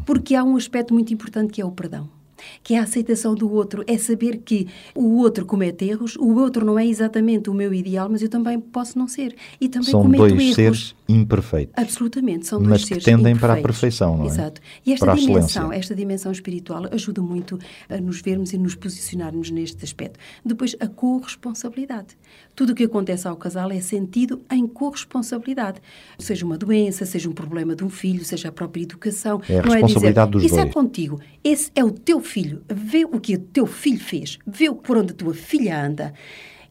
Porque 0.05 0.35
há 0.35 0.43
um 0.43 0.55
aspecto 0.55 0.93
muito 0.93 1.13
importante 1.13 1.53
que 1.53 1.61
é 1.61 1.65
o 1.65 1.71
perdão 1.71 2.14
que 2.63 2.73
é 2.73 2.79
a 2.79 2.83
aceitação 2.83 3.35
do 3.35 3.51
outro, 3.51 3.83
é 3.87 3.97
saber 3.97 4.37
que 4.37 4.67
o 4.93 5.17
outro 5.17 5.45
comete 5.45 5.85
erros, 5.85 6.15
o 6.15 6.35
outro 6.35 6.65
não 6.65 6.77
é 6.77 6.85
exatamente 6.85 7.49
o 7.49 7.53
meu 7.53 7.73
ideal, 7.73 8.09
mas 8.09 8.21
eu 8.21 8.29
também 8.29 8.59
posso 8.59 8.97
não 8.97 9.07
ser. 9.07 9.35
E 9.59 9.67
também 9.69 9.89
São 9.91 10.01
cometo 10.01 10.19
dois 10.21 10.33
erros. 10.41 10.55
seres 10.55 10.95
imperfeitos. 11.07 11.73
Absolutamente, 11.77 12.47
são 12.47 12.59
dois 12.59 12.69
Mas 12.69 12.81
que 12.83 12.87
seres 12.89 13.03
tendem 13.03 13.35
para 13.35 13.53
a 13.53 13.57
perfeição, 13.61 14.17
não 14.17 14.25
é? 14.25 14.27
Exato. 14.27 14.61
E 14.85 14.93
esta 14.93 15.05
Para 15.05 15.15
dimensão, 15.15 15.71
esta 15.71 15.95
dimensão 15.95 16.31
espiritual 16.31 16.85
ajuda 16.91 17.21
muito 17.21 17.59
a 17.89 17.97
nos 17.97 18.21
vermos 18.21 18.53
e 18.53 18.57
nos 18.57 18.75
posicionarmos 18.75 19.51
neste 19.51 19.83
aspecto. 19.83 20.19
Depois, 20.43 20.75
a 20.79 20.87
corresponsabilidade. 20.87 22.17
Tudo 22.55 22.71
o 22.71 22.75
que 22.75 22.83
acontece 22.83 23.27
ao 23.27 23.35
casal 23.35 23.71
é 23.71 23.81
sentido 23.81 24.41
em 24.51 24.65
corresponsabilidade. 24.67 25.81
Seja 26.17 26.45
uma 26.45 26.57
doença, 26.57 27.05
seja 27.05 27.29
um 27.29 27.33
problema 27.33 27.75
de 27.75 27.83
um 27.83 27.89
filho, 27.89 28.23
seja 28.23 28.49
a 28.49 28.51
própria 28.51 28.83
educação. 28.83 29.41
É 29.49 29.59
a 29.59 29.61
responsabilidade 29.61 30.29
é 30.29 30.31
dos 30.31 30.41
dizer, 30.41 30.55
Isso 30.55 30.59
é 30.59 30.63
dois. 30.63 30.73
contigo. 30.73 31.19
Esse 31.43 31.71
é 31.75 31.83
o 31.83 31.91
teu 31.91 32.19
filho. 32.21 32.44
Vê 32.69 33.05
o 33.05 33.19
que 33.19 33.35
o 33.35 33.39
teu 33.39 33.65
filho 33.65 33.99
fez. 33.99 34.37
Vê 34.45 34.73
por 34.73 34.97
onde 34.97 35.13
a 35.13 35.15
tua 35.15 35.33
filha 35.33 35.83
anda. 35.83 36.13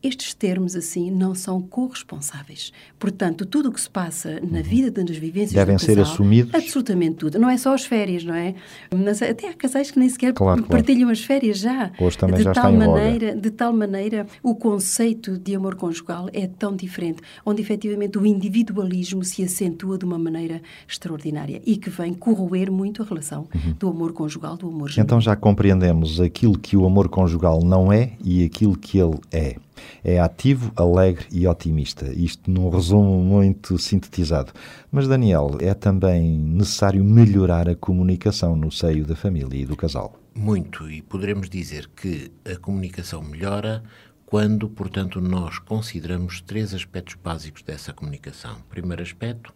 Estes 0.04 0.34
termos, 0.34 0.76
assim, 0.76 1.10
não 1.10 1.34
são 1.34 1.62
corresponsáveis. 1.62 2.72
Portanto, 2.98 3.46
tudo 3.46 3.70
o 3.70 3.72
que 3.72 3.80
se 3.80 3.88
passa 3.88 4.38
na 4.42 4.60
vida 4.60 4.90
das 5.02 5.16
vivências 5.16 5.52
Uhum. 5.52 5.56
Devem 5.60 5.76
do 5.76 5.80
ser 5.82 5.96
casal, 5.96 6.12
assumidos. 6.12 6.54
Absolutamente 6.54 7.16
tudo. 7.16 7.38
Não 7.38 7.48
é 7.48 7.56
só 7.56 7.72
as 7.74 7.84
férias, 7.84 8.22
não 8.22 8.34
é? 8.34 8.54
Mas 8.94 9.22
até 9.22 9.48
há 9.48 9.54
casais 9.54 9.90
que 9.90 9.98
nem 9.98 10.08
sequer 10.08 10.32
Claro, 10.34 10.62
claro. 10.62 10.70
partilham 10.70 11.08
as 11.08 11.20
férias 11.24 11.58
já. 11.58 11.90
Hoje 11.98 12.18
também 12.18 12.36
de 12.36 12.42
já 12.42 12.52
tal 12.52 12.64
está 12.64 12.76
em 12.76 12.86
voga. 12.86 13.00
maneira, 13.00 13.36
De 13.36 13.50
tal 13.50 13.72
maneira, 13.72 14.26
o 14.42 14.54
conceito 14.54 15.38
de 15.38 15.54
amor 15.54 15.74
conjugal 15.74 16.28
é 16.32 16.46
tão 16.46 16.76
diferente, 16.76 17.22
onde 17.46 17.62
efetivamente 17.62 18.18
o 18.18 18.26
individualismo 18.26 19.24
se 19.24 19.42
acentua 19.42 19.96
de 19.96 20.04
uma 20.04 20.18
maneira 20.18 20.60
extraordinária 20.86 21.62
e 21.64 21.76
que 21.76 21.88
vem 21.90 22.12
corroer 22.12 22.70
muito 22.70 23.02
a 23.02 23.06
relação 23.06 23.48
do 23.78 23.88
amor 23.88 24.12
conjugal, 24.12 24.56
do 24.56 24.68
amor 24.68 24.88
genuíno. 24.90 25.04
Então 25.06 25.20
já 25.20 25.34
compreendemos 25.34 26.20
aquilo 26.20 26.58
que 26.58 26.76
o 26.76 26.84
amor 26.84 27.08
conjugal 27.08 27.60
não 27.62 27.92
é 27.92 28.12
e 28.22 28.44
aquilo 28.44 28.76
que 28.76 28.98
ele 28.98 29.18
é. 29.32 29.56
É 30.02 30.20
ativo, 30.20 30.72
alegre 30.76 31.26
e 31.32 31.46
otimista. 31.46 32.12
Isto 32.12 32.50
num 32.50 32.68
resumo 32.68 33.18
muito 33.22 33.78
sintetizado. 33.78 34.52
Mas, 34.90 35.08
Daniel, 35.08 35.56
é 35.60 35.74
também 35.74 36.38
necessário 36.38 37.04
melhorar 37.04 37.68
a 37.68 37.74
comunicação 37.76 38.56
no 38.56 38.70
seio 38.70 39.04
da 39.04 39.16
família 39.16 39.62
e 39.62 39.66
do 39.66 39.76
casal. 39.76 40.18
Muito, 40.34 40.90
e 40.90 41.00
poderemos 41.00 41.48
dizer 41.48 41.88
que 41.94 42.30
a 42.44 42.56
comunicação 42.56 43.22
melhora 43.22 43.82
quando, 44.26 44.68
portanto, 44.68 45.20
nós 45.20 45.58
consideramos 45.58 46.40
três 46.40 46.74
aspectos 46.74 47.14
básicos 47.14 47.62
dessa 47.62 47.92
comunicação. 47.92 48.56
Primeiro 48.68 49.02
aspecto, 49.02 49.54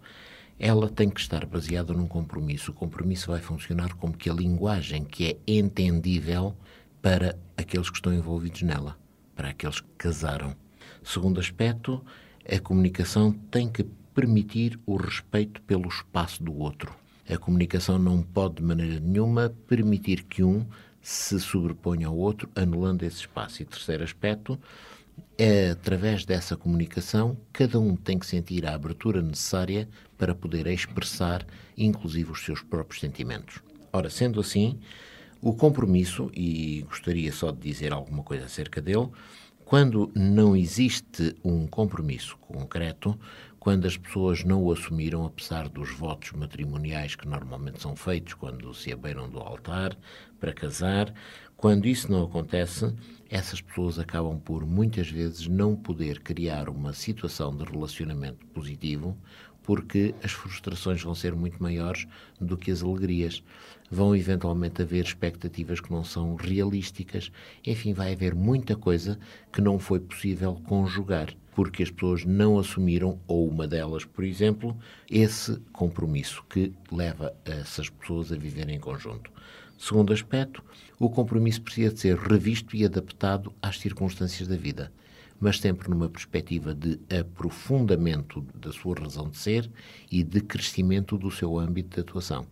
ela 0.58 0.88
tem 0.88 1.08
que 1.08 1.20
estar 1.20 1.46
baseada 1.46 1.92
num 1.92 2.06
compromisso. 2.06 2.70
O 2.72 2.74
compromisso 2.74 3.30
vai 3.30 3.40
funcionar 3.40 3.94
como 3.94 4.16
que 4.16 4.28
a 4.28 4.34
linguagem 4.34 5.04
que 5.04 5.26
é 5.26 5.36
entendível 5.46 6.54
para 7.00 7.36
aqueles 7.56 7.88
que 7.88 7.96
estão 7.96 8.12
envolvidos 8.12 8.62
nela, 8.62 8.97
para 9.38 9.51
aqueles 9.51 9.81
que 9.81 9.87
casaram. 9.96 10.53
Segundo 11.01 11.38
aspecto, 11.38 12.05
a 12.44 12.59
comunicação 12.59 13.31
tem 13.31 13.68
que 13.68 13.85
permitir 14.12 14.81
o 14.85 14.96
respeito 14.96 15.62
pelo 15.62 15.88
espaço 15.88 16.42
do 16.42 16.59
outro. 16.59 16.92
A 17.31 17.38
comunicação 17.38 18.01
não 18.01 18.20
pode, 18.20 18.57
de 18.57 18.64
maneira 18.64 18.98
nenhuma, 18.98 19.55
permitir 19.68 20.24
que 20.24 20.42
um 20.42 20.66
se 21.01 21.38
sobreponha 21.38 22.09
ao 22.09 22.16
outro, 22.16 22.51
anulando 22.57 23.05
esse 23.05 23.18
espaço. 23.18 23.62
E 23.62 23.64
terceiro 23.64 24.03
aspecto, 24.03 24.59
é 25.38 25.70
através 25.70 26.24
dessa 26.24 26.57
comunicação, 26.57 27.38
cada 27.53 27.79
um 27.79 27.94
tem 27.94 28.18
que 28.18 28.27
sentir 28.27 28.66
a 28.66 28.74
abertura 28.74 29.22
necessária 29.22 29.88
para 30.16 30.35
poder 30.35 30.66
expressar, 30.66 31.46
inclusive, 31.77 32.33
os 32.33 32.44
seus 32.44 32.61
próprios 32.61 33.01
sentimentos. 33.01 33.61
Ora, 33.92 34.11
sendo 34.11 34.40
assim, 34.40 34.81
o 35.40 35.55
compromisso, 35.55 36.31
e 36.35 36.85
gostaria 36.88 37.33
só 37.33 37.51
de 37.51 37.59
dizer 37.59 37.92
alguma 37.92 38.22
coisa 38.22 38.46
acerca 38.46 38.81
dele, 38.81 39.09
quando 39.64 40.11
não 40.14 40.57
existe 40.57 41.37
um 41.44 41.66
compromisso 41.66 42.38
concreto, 42.38 43.18
quando 43.59 43.87
as 43.87 43.96
pessoas 43.96 44.42
não 44.42 44.62
o 44.62 44.72
assumiram, 44.72 45.27
apesar 45.27 45.68
dos 45.68 45.90
votos 45.90 46.33
matrimoniais 46.33 47.14
que 47.14 47.29
normalmente 47.29 47.83
são 47.83 47.94
feitos 47.94 48.33
quando 48.35 48.72
se 48.72 48.90
abeiram 48.90 49.29
do 49.29 49.38
altar 49.38 49.94
para 50.40 50.55
casar, 50.55 51.12
quando 51.55 51.87
isso 51.87 52.11
não 52.11 52.24
acontece, 52.24 52.94
essas 53.29 53.61
pessoas 53.61 53.98
acabam 53.98 54.38
por 54.38 54.64
muitas 54.64 55.11
vezes 55.11 55.46
não 55.48 55.77
poder 55.77 56.20
criar 56.20 56.68
uma 56.68 56.92
situação 56.94 57.55
de 57.55 57.64
relacionamento 57.64 58.46
positivo 58.46 59.18
porque 59.68 60.14
as 60.24 60.33
frustrações 60.33 61.02
vão 61.02 61.14
ser 61.14 61.35
muito 61.35 61.62
maiores 61.62 62.07
do 62.40 62.57
que 62.57 62.70
as 62.70 62.83
alegrias. 62.83 63.42
Vão 63.90 64.16
eventualmente 64.16 64.81
haver 64.81 65.04
expectativas 65.04 65.78
que 65.78 65.90
não 65.92 66.02
são 66.02 66.37
realísticas. 66.37 67.31
Enfim, 67.66 67.92
vai 67.92 68.14
haver 68.14 68.35
muita 68.35 68.74
coisa 68.74 69.18
que 69.52 69.61
não 69.61 69.78
foi 69.78 70.00
possível 70.00 70.54
conjugar 70.64 71.37
porque 71.54 71.83
as 71.83 71.90
pessoas 71.90 72.24
não 72.24 72.59
assumiram, 72.59 73.20
ou 73.26 73.46
uma 73.46 73.66
delas, 73.66 74.07
por 74.07 74.24
exemplo, 74.24 74.74
esse 75.11 75.61
compromisso 75.72 76.42
que 76.48 76.72
leva 76.90 77.35
essas 77.44 77.90
pessoas 77.90 78.33
a 78.33 78.37
viverem 78.37 78.76
em 78.76 78.81
conjunto. 78.81 79.31
Segundo 79.76 80.14
aspecto, 80.14 80.64
o 80.98 81.11
compromisso 81.11 81.61
precisa 81.61 81.92
de 81.92 82.00
ser 82.00 82.16
revisto 82.16 82.74
e 82.74 82.87
adaptado 82.87 83.52
às 83.61 83.78
circunstâncias 83.78 84.48
da 84.48 84.57
vida, 84.57 84.90
mas 85.40 85.59
sempre 85.59 85.88
numa 85.88 86.09
perspectiva 86.09 86.74
de 86.74 86.98
aprofundamento 87.18 88.44
da 88.55 88.72
sua 88.72 88.98
razão 88.98 89.29
de 89.29 89.37
ser 89.37 89.70
e 90.11 90.22
de 90.22 90.40
crescimento 90.40 91.16
do 91.16 91.31
seu 91.31 91.59
âmbito 91.59 91.94
de 91.94 92.01
atuação. 92.01 92.46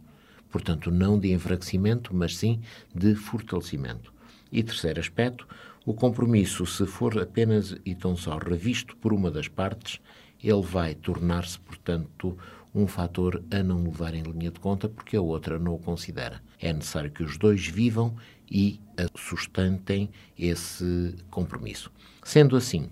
Portanto, 0.51 0.91
não 0.91 1.19
de 1.19 1.33
enfraquecimento, 1.33 2.15
mas 2.15 2.37
sim 2.37 2.61
de 2.95 3.15
fortalecimento. 3.15 4.13
E 4.51 4.63
terceiro 4.63 5.01
aspecto, 5.01 5.47
o 5.85 5.93
compromisso, 5.93 6.65
se 6.67 6.87
for 6.87 7.21
apenas 7.21 7.77
e 7.85 7.95
tão 7.95 8.17
só 8.17 8.39
revisto 8.39 8.97
por 8.97 9.13
uma 9.13 9.31
das 9.31 9.49
partes, 9.49 10.01
ele 10.43 10.63
vai 10.63 10.95
tornar-se, 10.95 11.59
portanto, 11.59 12.37
um 12.77 12.87
fator 12.87 13.43
a 13.51 13.63
não 13.63 13.83
levar 13.83 14.13
em 14.13 14.23
linha 14.23 14.51
de 14.51 14.61
conta 14.61 14.87
porque 14.87 15.17
a 15.17 15.23
outra 15.23 15.59
não 15.59 15.75
o 15.75 15.79
considera. 15.79 16.43
É 16.61 16.71
necessário 16.71 17.11
que 17.11 17.23
os 17.23 17.39
dois 17.39 17.67
vivam 17.67 18.15
e 18.51 18.79
sustentem 19.17 20.11
esse 20.39 21.15
compromisso. 21.31 21.91
Sendo 22.23 22.55
assim, 22.55 22.91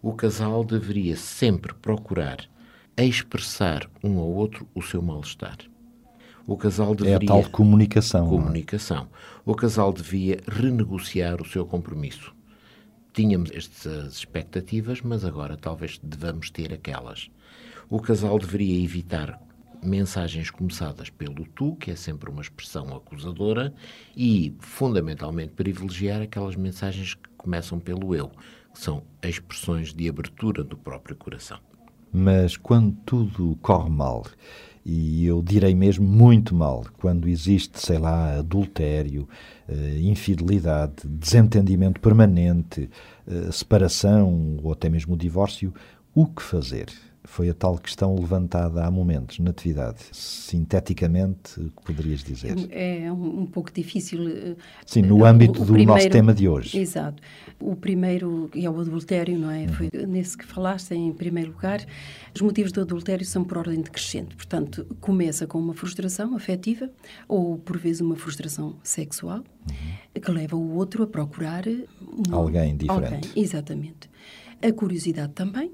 o 0.00 0.12
casal 0.12 0.64
deveria 0.64 1.16
sempre 1.16 1.74
procurar 1.74 2.48
expressar 2.96 3.90
um 4.04 4.18
ao 4.18 4.30
outro 4.30 4.68
o 4.72 4.80
seu 4.80 5.02
mal-estar. 5.02 5.58
O 6.46 6.56
casal 6.56 6.94
deveria... 6.94 7.26
É 7.26 7.32
a 7.32 7.42
tal 7.42 7.50
comunicação. 7.50 8.26
É? 8.26 8.28
Comunicação. 8.28 9.08
O 9.44 9.54
casal 9.54 9.92
devia 9.92 10.38
renegociar 10.46 11.42
o 11.42 11.44
seu 11.44 11.66
compromisso. 11.66 12.32
Tínhamos 13.12 13.50
estas 13.52 14.14
expectativas, 14.14 15.00
mas 15.00 15.24
agora 15.24 15.56
talvez 15.56 15.98
devamos 16.02 16.50
ter 16.50 16.72
aquelas. 16.72 17.30
O 17.94 18.00
casal 18.00 18.36
deveria 18.40 18.82
evitar 18.82 19.40
mensagens 19.80 20.50
começadas 20.50 21.10
pelo 21.10 21.46
tu, 21.54 21.76
que 21.76 21.92
é 21.92 21.94
sempre 21.94 22.28
uma 22.28 22.42
expressão 22.42 22.88
acusadora, 22.92 23.72
e, 24.16 24.52
fundamentalmente, 24.58 25.52
privilegiar 25.52 26.20
aquelas 26.20 26.56
mensagens 26.56 27.14
que 27.14 27.28
começam 27.36 27.78
pelo 27.78 28.12
eu, 28.12 28.32
que 28.72 28.80
são 28.80 29.04
expressões 29.22 29.94
de 29.94 30.08
abertura 30.08 30.64
do 30.64 30.76
próprio 30.76 31.14
coração. 31.14 31.60
Mas 32.12 32.56
quando 32.56 32.96
tudo 33.06 33.56
corre 33.62 33.90
mal 33.90 34.26
e 34.84 35.24
eu 35.24 35.40
direi 35.40 35.72
mesmo 35.72 36.04
muito 36.04 36.52
mal, 36.52 36.84
quando 36.98 37.28
existe, 37.28 37.78
sei 37.78 37.98
lá, 37.98 38.40
adultério, 38.40 39.28
eh, 39.68 40.00
infidelidade, 40.00 41.06
desentendimento 41.06 42.00
permanente, 42.00 42.90
eh, 43.24 43.52
separação 43.52 44.58
ou 44.64 44.72
até 44.72 44.88
mesmo 44.88 45.14
o 45.14 45.16
divórcio, 45.16 45.72
o 46.12 46.26
que 46.26 46.42
fazer? 46.42 46.88
Foi 47.26 47.48
a 47.48 47.54
tal 47.54 47.78
questão 47.78 48.14
levantada 48.14 48.84
há 48.84 48.90
momentos 48.90 49.38
na 49.38 49.50
atividade. 49.50 49.98
Sinteticamente, 50.12 51.58
o 51.58 51.70
que 51.70 51.82
poderias 51.82 52.22
dizer? 52.22 52.54
É 52.70 53.10
um, 53.10 53.40
um 53.40 53.46
pouco 53.46 53.72
difícil. 53.72 54.28
Eh, 54.28 54.56
Sim, 54.84 55.02
no 55.02 55.24
âmbito 55.24 55.60
o, 55.60 55.62
o 55.62 55.66
do 55.66 55.72
primeiro, 55.72 55.92
nosso 55.94 56.10
tema 56.10 56.34
de 56.34 56.46
hoje. 56.46 56.78
Exato. 56.78 57.22
O 57.58 57.74
primeiro 57.74 58.50
é 58.54 58.68
o 58.68 58.78
adultério, 58.78 59.38
não 59.38 59.50
é? 59.50 59.62
Uhum. 59.62 59.68
Foi 59.68 59.90
nesse 60.06 60.36
que 60.36 60.44
falaste, 60.44 60.92
em 60.92 61.12
primeiro 61.14 61.52
lugar. 61.52 61.84
Os 62.34 62.42
motivos 62.42 62.70
do 62.72 62.82
adultério 62.82 63.24
são 63.24 63.42
por 63.42 63.56
ordem 63.56 63.80
decrescente. 63.80 64.36
Portanto, 64.36 64.86
começa 65.00 65.46
com 65.46 65.58
uma 65.58 65.72
frustração 65.72 66.36
afetiva 66.36 66.90
ou, 67.26 67.56
por 67.56 67.78
vezes, 67.78 68.02
uma 68.02 68.16
frustração 68.16 68.76
sexual 68.82 69.38
uhum. 69.38 70.20
que 70.20 70.30
leva 70.30 70.56
o 70.56 70.74
outro 70.76 71.02
a 71.02 71.06
procurar 71.06 71.64
um, 71.66 72.34
alguém 72.34 72.76
diferente. 72.76 73.14
Alguém, 73.14 73.20
exatamente. 73.34 74.10
A 74.62 74.70
curiosidade 74.72 75.32
também 75.32 75.72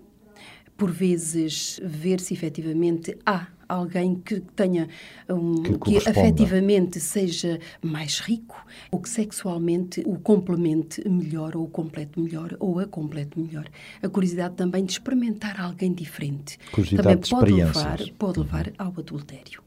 por 0.81 0.91
vezes 0.91 1.79
ver 1.85 2.21
se 2.21 2.33
efetivamente 2.33 3.15
há 3.27 3.49
alguém 3.69 4.15
que 4.15 4.41
tenha 4.57 4.89
um, 5.29 5.63
que, 5.63 5.79
que 5.79 5.97
efetivamente 5.97 6.99
seja 6.99 7.61
mais 7.83 8.19
rico 8.19 8.57
ou 8.91 8.99
que 8.99 9.11
sexualmente 9.11 10.03
o 10.07 10.19
complemente 10.19 11.07
melhor 11.07 11.55
ou 11.55 11.65
o 11.65 11.69
complete 11.69 12.19
melhor 12.19 12.57
ou 12.59 12.79
a 12.79 12.87
complete 12.87 13.39
melhor. 13.39 13.67
A 14.03 14.09
curiosidade 14.09 14.55
também 14.55 14.83
de 14.83 14.93
experimentar 14.93 15.61
alguém 15.61 15.93
diferente 15.93 16.59
também 16.97 17.19
pode 17.19 17.53
levar, 17.53 17.99
pode 18.19 18.39
levar 18.39 18.73
ao 18.79 18.95
adultério. 18.97 19.63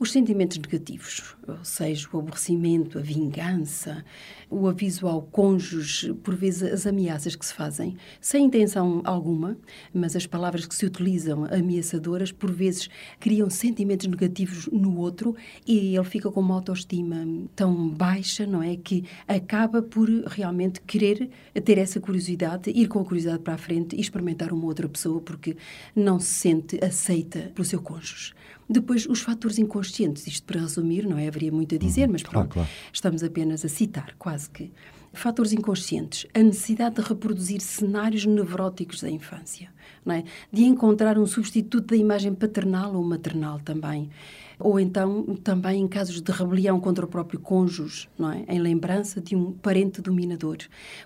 Os 0.00 0.12
sentimentos 0.12 0.56
negativos, 0.58 1.36
ou 1.48 1.64
seja, 1.64 2.08
o 2.12 2.20
aborrecimento, 2.20 3.00
a 3.00 3.02
vingança, 3.02 4.04
o 4.48 4.68
aviso 4.68 5.08
ao 5.08 5.22
cônjuge, 5.22 6.14
por 6.14 6.36
vezes 6.36 6.62
as 6.62 6.86
ameaças 6.86 7.34
que 7.34 7.44
se 7.44 7.52
fazem, 7.52 7.96
sem 8.20 8.44
intenção 8.44 9.02
alguma, 9.04 9.58
mas 9.92 10.14
as 10.14 10.24
palavras 10.24 10.66
que 10.66 10.74
se 10.76 10.86
utilizam 10.86 11.46
ameaçadoras, 11.50 12.30
por 12.30 12.52
vezes 12.52 12.88
criam 13.18 13.50
sentimentos 13.50 14.06
negativos 14.06 14.68
no 14.68 14.96
outro 14.98 15.34
e 15.66 15.96
ele 15.96 16.04
fica 16.04 16.30
com 16.30 16.38
uma 16.38 16.54
autoestima 16.54 17.26
tão 17.56 17.88
baixa, 17.88 18.46
não 18.46 18.62
é? 18.62 18.76
Que 18.76 19.04
acaba 19.26 19.82
por 19.82 20.08
realmente 20.28 20.80
querer 20.82 21.28
ter 21.64 21.76
essa 21.76 21.98
curiosidade, 21.98 22.70
ir 22.70 22.86
com 22.86 23.00
a 23.00 23.04
curiosidade 23.04 23.42
para 23.42 23.54
a 23.54 23.58
frente 23.58 23.96
e 23.96 24.00
experimentar 24.00 24.52
uma 24.52 24.66
outra 24.66 24.88
pessoa 24.88 25.20
porque 25.20 25.56
não 25.96 26.20
se 26.20 26.34
sente 26.34 26.78
aceita 26.84 27.50
pelo 27.52 27.64
seu 27.64 27.82
cônjuge. 27.82 28.32
Depois, 28.68 29.06
os 29.06 29.20
fatores 29.20 29.58
inconscientes, 29.58 30.26
isto 30.26 30.44
para 30.44 30.60
resumir, 30.60 31.06
não 31.06 31.16
é? 31.16 31.26
Haveria 31.26 31.50
muito 31.50 31.74
a 31.74 31.78
dizer, 31.78 32.06
uhum, 32.06 32.12
mas 32.12 32.22
pronto, 32.22 32.34
claro, 32.34 32.48
claro. 32.50 32.68
estamos 32.92 33.22
apenas 33.22 33.64
a 33.64 33.68
citar, 33.68 34.14
quase 34.18 34.50
que. 34.50 34.70
Fatores 35.10 35.54
inconscientes, 35.54 36.26
a 36.34 36.42
necessidade 36.42 36.96
de 36.96 37.00
reproduzir 37.00 37.62
cenários 37.62 38.26
nevróticos 38.26 39.00
da 39.00 39.10
infância, 39.10 39.70
não 40.04 40.14
é? 40.14 40.24
De 40.52 40.64
encontrar 40.64 41.18
um 41.18 41.26
substituto 41.26 41.86
da 41.86 41.96
imagem 41.96 42.34
paternal 42.34 42.94
ou 42.94 43.02
maternal 43.02 43.58
também. 43.60 44.10
Ou 44.60 44.80
então, 44.80 45.24
também 45.44 45.82
em 45.82 45.86
casos 45.88 46.20
de 46.20 46.32
rebelião 46.32 46.80
contra 46.80 47.04
o 47.04 47.08
próprio 47.08 47.38
cônjuge, 47.38 48.08
não 48.18 48.32
é? 48.32 48.44
Em 48.48 48.58
lembrança 48.58 49.20
de 49.20 49.36
um 49.36 49.52
parente 49.52 50.02
dominador. 50.02 50.56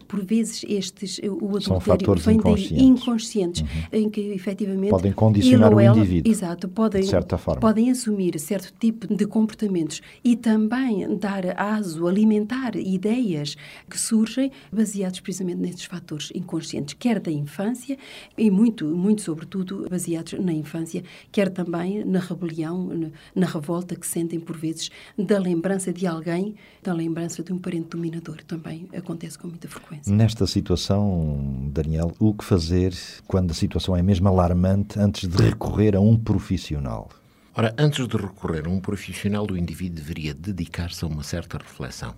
Por 0.08 0.24
vezes, 0.24 0.64
estes, 0.68 1.20
o 1.22 1.56
adultério 1.56 2.14
vem 2.14 2.38
daí 2.38 2.54
inconscientes. 2.54 2.82
inconscientes, 2.82 3.64
em 3.92 4.08
que, 4.08 4.20
efetivamente... 4.32 4.90
Podem 4.90 5.12
condicionar 5.12 5.74
o 5.74 5.78
ela- 5.80 5.96
indivíduo, 5.98 6.32
Exato, 6.32 6.68
podem, 6.68 7.02
de 7.02 7.08
certa 7.08 7.36
forma. 7.36 7.60
podem 7.60 7.90
assumir 7.90 8.38
certo 8.40 8.72
tipo 8.80 9.12
de 9.14 9.26
comportamentos 9.26 10.00
e 10.24 10.34
também 10.36 11.06
dar 11.18 11.44
aso, 11.60 12.06
alimentar 12.06 12.74
ideias 12.76 13.56
que 13.88 13.98
surgem 13.98 14.50
baseados 14.72 15.20
precisamente 15.20 15.60
nestes 15.60 15.84
fatores 15.84 16.30
inconscientes, 16.34 16.94
quer 16.98 17.20
da 17.20 17.30
infância 17.30 17.98
e 18.38 18.50
muito, 18.50 18.86
muito 18.86 19.20
sobretudo 19.22 19.86
baseados 19.90 20.32
na 20.40 20.52
infância, 20.52 21.02
quer 21.30 21.50
também 21.50 22.04
na 22.04 22.18
rebelião, 22.18 22.86
na- 23.34 23.41
na 23.42 23.48
revolta 23.48 23.96
que 23.96 24.06
sentem 24.06 24.38
por 24.38 24.56
vezes 24.56 24.88
da 25.18 25.36
lembrança 25.36 25.92
de 25.92 26.06
alguém, 26.06 26.54
da 26.80 26.94
lembrança 26.94 27.42
de 27.42 27.52
um 27.52 27.58
parente 27.58 27.88
dominador. 27.88 28.36
Também 28.46 28.88
acontece 28.96 29.36
com 29.36 29.48
muita 29.48 29.66
frequência. 29.66 30.14
Nesta 30.14 30.46
situação, 30.46 31.68
Daniel, 31.72 32.12
o 32.20 32.32
que 32.32 32.44
fazer 32.44 32.94
quando 33.26 33.50
a 33.50 33.54
situação 33.54 33.96
é 33.96 34.02
mesmo 34.02 34.28
alarmante 34.28 34.96
antes 34.96 35.28
de 35.28 35.42
recorrer 35.42 35.96
a 35.96 36.00
um 36.00 36.16
profissional? 36.16 37.10
Ora, 37.54 37.74
antes 37.76 38.06
de 38.06 38.16
recorrer 38.16 38.66
a 38.66 38.70
um 38.70 38.78
profissional, 38.78 39.44
o 39.50 39.56
indivíduo 39.56 39.96
deveria 39.96 40.32
dedicar-se 40.32 41.04
a 41.04 41.08
uma 41.08 41.24
certa 41.24 41.58
reflexão. 41.58 42.14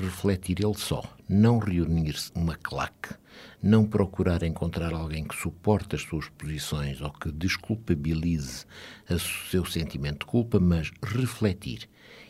Refletir 0.00 0.64
ele 0.64 0.78
só, 0.78 1.04
não 1.28 1.58
reunir-se 1.58 2.32
uma 2.34 2.54
claque, 2.54 3.14
não 3.62 3.84
procurar 3.84 4.42
encontrar 4.42 4.94
alguém 4.94 5.24
que 5.24 5.36
suporte 5.36 5.94
as 5.94 6.00
suas 6.00 6.26
posições 6.30 7.02
ou 7.02 7.10
que 7.10 7.30
desculpabilize 7.30 8.64
o 9.10 9.18
seu 9.18 9.62
sentimento 9.66 10.20
de 10.20 10.24
culpa, 10.24 10.58
mas 10.58 10.90
refletir. 11.02 11.86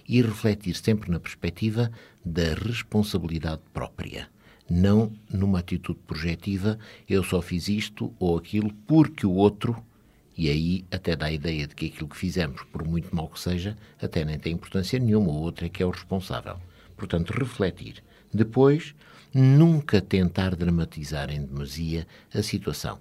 E 0.08 0.20
refletir 0.20 0.74
sempre 0.74 1.12
na 1.12 1.20
perspectiva 1.20 1.92
da 2.24 2.54
responsabilidade 2.54 3.62
própria. 3.72 4.28
Não 4.68 5.12
numa 5.32 5.60
atitude 5.60 6.00
projetiva, 6.00 6.76
eu 7.08 7.22
só 7.22 7.40
fiz 7.40 7.68
isto 7.68 8.12
ou 8.18 8.36
aquilo 8.36 8.72
porque 8.84 9.24
o 9.24 9.32
outro 9.32 9.80
e 10.36 10.50
aí 10.50 10.84
até 10.90 11.14
dá 11.14 11.26
a 11.26 11.32
ideia 11.32 11.68
de 11.68 11.76
que 11.76 11.86
aquilo 11.86 12.08
que 12.08 12.16
fizemos, 12.16 12.64
por 12.72 12.84
muito 12.84 13.14
mal 13.14 13.28
que 13.28 13.38
seja, 13.38 13.78
até 14.02 14.24
nem 14.24 14.40
tem 14.40 14.54
importância 14.54 14.98
nenhuma, 14.98 15.28
o 15.28 15.40
outro 15.40 15.66
é 15.66 15.68
que 15.68 15.84
é 15.84 15.86
o 15.86 15.90
responsável. 15.90 16.58
Portanto, 17.00 17.30
refletir. 17.30 18.04
Depois, 18.30 18.94
nunca 19.32 20.02
tentar 20.02 20.54
dramatizar 20.54 21.30
em 21.30 21.42
demasia 21.42 22.06
a 22.34 22.42
situação. 22.42 22.98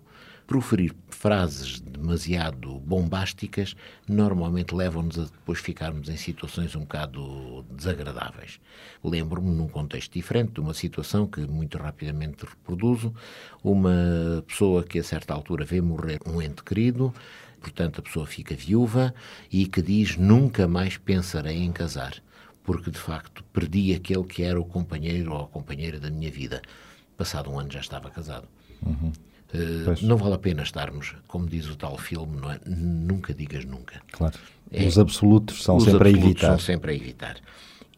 Proferir 0.48 0.96
frases 1.10 1.82
demasiado 1.82 2.80
bombásticas 2.80 3.76
normalmente 4.08 4.74
levam-nos 4.74 5.20
a 5.20 5.24
depois 5.24 5.60
ficarmos 5.60 6.08
em 6.08 6.16
situações 6.16 6.74
um 6.78 6.80
bocado 6.80 7.66
desagradáveis. 7.70 8.60
Lembro-me, 9.04 9.52
num 9.54 9.68
contexto 9.68 10.14
diferente, 10.14 10.54
de 10.54 10.62
uma 10.62 10.74
situação 10.74 11.28
que 11.28 11.42
muito 11.42 11.78
rapidamente 11.78 12.46
reproduzo, 12.46 13.14
uma 13.62 14.44
pessoa 14.48 14.82
que 14.82 14.98
a 14.98 15.04
certa 15.04 15.34
altura 15.34 15.66
vê 15.66 15.82
morrer 15.82 16.20
um 16.26 16.42
ente 16.42 16.64
querido, 16.64 17.14
portanto 17.60 18.00
a 18.00 18.02
pessoa 18.02 18.26
fica 18.26 18.56
viúva 18.56 19.14
e 19.52 19.68
que 19.68 19.82
diz 19.82 20.16
nunca 20.16 20.70
mais 20.70 20.98
pensarei 20.98 21.58
em 21.58 21.72
casar, 21.72 22.16
porque 22.70 22.92
de 22.92 23.00
facto 23.00 23.44
perdi 23.46 23.96
aquele 23.96 24.24
que 24.24 24.44
era 24.44 24.62
o 24.62 24.64
companheiro 24.64 25.34
ou 25.34 25.42
a 25.42 25.48
companheira 25.48 26.00
da 26.00 26.12
minha 26.12 26.30
vida. 26.30 26.62
Passado 27.18 27.50
um 27.50 27.60
ano 27.60 27.72
já 27.72 27.80
estava 27.80 28.12
casado. 28.12 28.48
Uh, 28.84 29.12
Pois. 29.86 30.04
não 30.04 30.16
vale 30.18 30.36
a 30.36 30.38
pena 30.38 30.62
estarmos, 30.62 31.16
como 31.28 31.48
diz 31.48 31.68
o 31.68 31.76
tal 31.76 31.98
filme, 31.98 32.38
é? 32.46 32.60
Nunca 32.70 33.34
digas 33.34 33.66
nunca. 33.66 34.00
Claro. 34.12 34.38
É. 34.72 34.86
Os 34.86 35.00
absolutos 35.00 35.64
são 35.64 35.78
Os 35.78 35.86
sempre 35.86 36.10
a 36.10 36.12
absolutos 36.12 36.26
evitar. 36.26 36.48
São 36.50 36.60
sempre 36.60 36.92
a 36.92 36.96
evitar. 36.96 37.38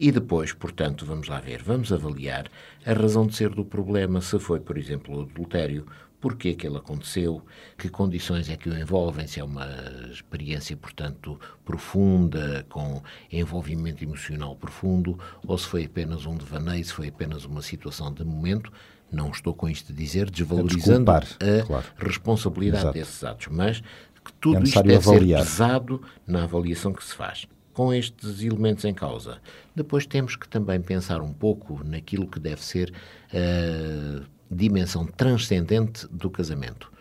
E 0.00 0.10
depois, 0.10 0.54
portanto, 0.54 1.04
vamos 1.04 1.28
lá 1.28 1.38
ver, 1.38 1.62
vamos 1.62 1.92
avaliar 1.92 2.46
a 2.86 2.94
razão 2.94 3.26
de 3.26 3.36
ser 3.36 3.50
do 3.50 3.66
problema, 3.66 4.22
se 4.22 4.38
foi, 4.38 4.58
por 4.58 4.78
exemplo, 4.78 5.18
o 5.18 5.20
adultério, 5.20 5.86
porquê 6.22 6.50
é 6.50 6.54
que 6.54 6.66
ele 6.66 6.78
aconteceu, 6.78 7.42
que 7.76 7.88
condições 7.88 8.48
é 8.48 8.56
que 8.56 8.68
o 8.70 8.78
envolvem, 8.78 9.26
se 9.26 9.40
é 9.40 9.44
uma 9.44 9.66
experiência, 10.10 10.76
portanto, 10.76 11.38
profunda, 11.64 12.64
com 12.68 13.02
envolvimento 13.30 14.04
emocional 14.04 14.54
profundo, 14.54 15.18
ou 15.44 15.58
se 15.58 15.66
foi 15.66 15.84
apenas 15.84 16.24
um 16.24 16.36
devaneio, 16.36 16.84
se 16.84 16.92
foi 16.92 17.08
apenas 17.08 17.44
uma 17.44 17.60
situação 17.60 18.12
de 18.14 18.24
momento. 18.24 18.72
Não 19.10 19.30
estou 19.30 19.52
com 19.52 19.68
isto 19.68 19.92
a 19.92 19.94
dizer 19.94 20.30
desvalorizando 20.30 21.10
a, 21.10 21.18
desculpar, 21.18 21.66
claro. 21.66 21.86
responsabilidade 21.98 22.84
Exato. 22.84 22.98
desses 22.98 23.24
atos, 23.24 23.48
mas 23.50 23.80
que 24.24 24.32
tudo 24.40 24.58
É 24.58 24.62
isto 24.62 24.82
deve 24.82 24.94
avaliar. 24.94 25.40
ser 25.40 25.50
pesado 25.50 26.00
na 26.24 26.44
avaliação 26.44 26.92
que 26.92 27.04
se 27.04 27.14
faz. 27.14 27.46
Com 27.74 27.92
estes 27.92 28.42
elementos 28.42 28.84
em 28.84 28.94
causa, 28.94 29.38
depois 29.74 30.06
temos 30.06 30.36
que 30.36 30.48
também 30.48 30.80
pensar 30.80 31.20
um 31.20 31.32
pouco 31.32 31.82
naquilo 31.82 32.28
que 32.28 32.38
deve 32.38 32.62
ser 32.62 32.92
a 33.32 34.22
dimensão 34.52 35.06
transcendente 35.06 36.06
do 36.08 36.30
casamento. 36.30 36.92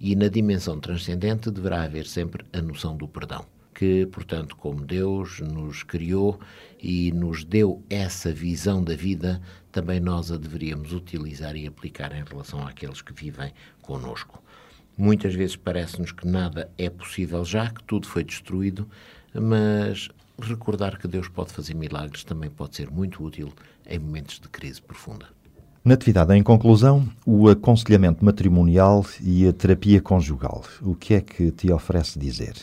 E 0.00 0.16
na 0.16 0.28
dimensão 0.28 0.80
transcendente 0.80 1.50
deverá 1.50 1.82
haver 1.82 2.06
sempre 2.06 2.44
a 2.52 2.60
noção 2.60 2.96
do 2.96 3.06
perdão. 3.06 3.46
Que, 3.74 4.06
portanto, 4.06 4.56
como 4.56 4.84
Deus 4.84 5.40
nos 5.40 5.82
criou 5.82 6.38
e 6.80 7.10
nos 7.12 7.44
deu 7.44 7.82
essa 7.90 8.32
visão 8.32 8.82
da 8.82 8.94
vida, 8.94 9.40
também 9.72 9.98
nós 9.98 10.30
a 10.30 10.36
deveríamos 10.36 10.92
utilizar 10.92 11.56
e 11.56 11.66
aplicar 11.66 12.12
em 12.12 12.22
relação 12.24 12.66
àqueles 12.66 13.02
que 13.02 13.12
vivem 13.12 13.52
conosco. 13.82 14.42
Muitas 14.96 15.34
vezes 15.34 15.56
parece-nos 15.56 16.12
que 16.12 16.26
nada 16.26 16.70
é 16.78 16.88
possível 16.88 17.44
já, 17.44 17.68
que 17.68 17.82
tudo 17.82 18.06
foi 18.06 18.22
destruído, 18.22 18.88
mas 19.34 20.08
recordar 20.40 20.98
que 20.98 21.08
Deus 21.08 21.28
pode 21.28 21.52
fazer 21.52 21.74
milagres 21.74 22.22
também 22.22 22.50
pode 22.50 22.76
ser 22.76 22.90
muito 22.90 23.22
útil 23.24 23.52
em 23.86 23.98
momentos 23.98 24.38
de 24.38 24.48
crise 24.48 24.80
profunda. 24.80 25.26
Natividade, 25.86 26.32
em 26.32 26.42
conclusão, 26.42 27.06
o 27.26 27.46
aconselhamento 27.46 28.24
matrimonial 28.24 29.04
e 29.22 29.46
a 29.46 29.52
terapia 29.52 30.00
conjugal. 30.00 30.64
O 30.80 30.94
que 30.94 31.12
é 31.12 31.20
que 31.20 31.50
te 31.50 31.70
oferece 31.70 32.18
dizer? 32.18 32.54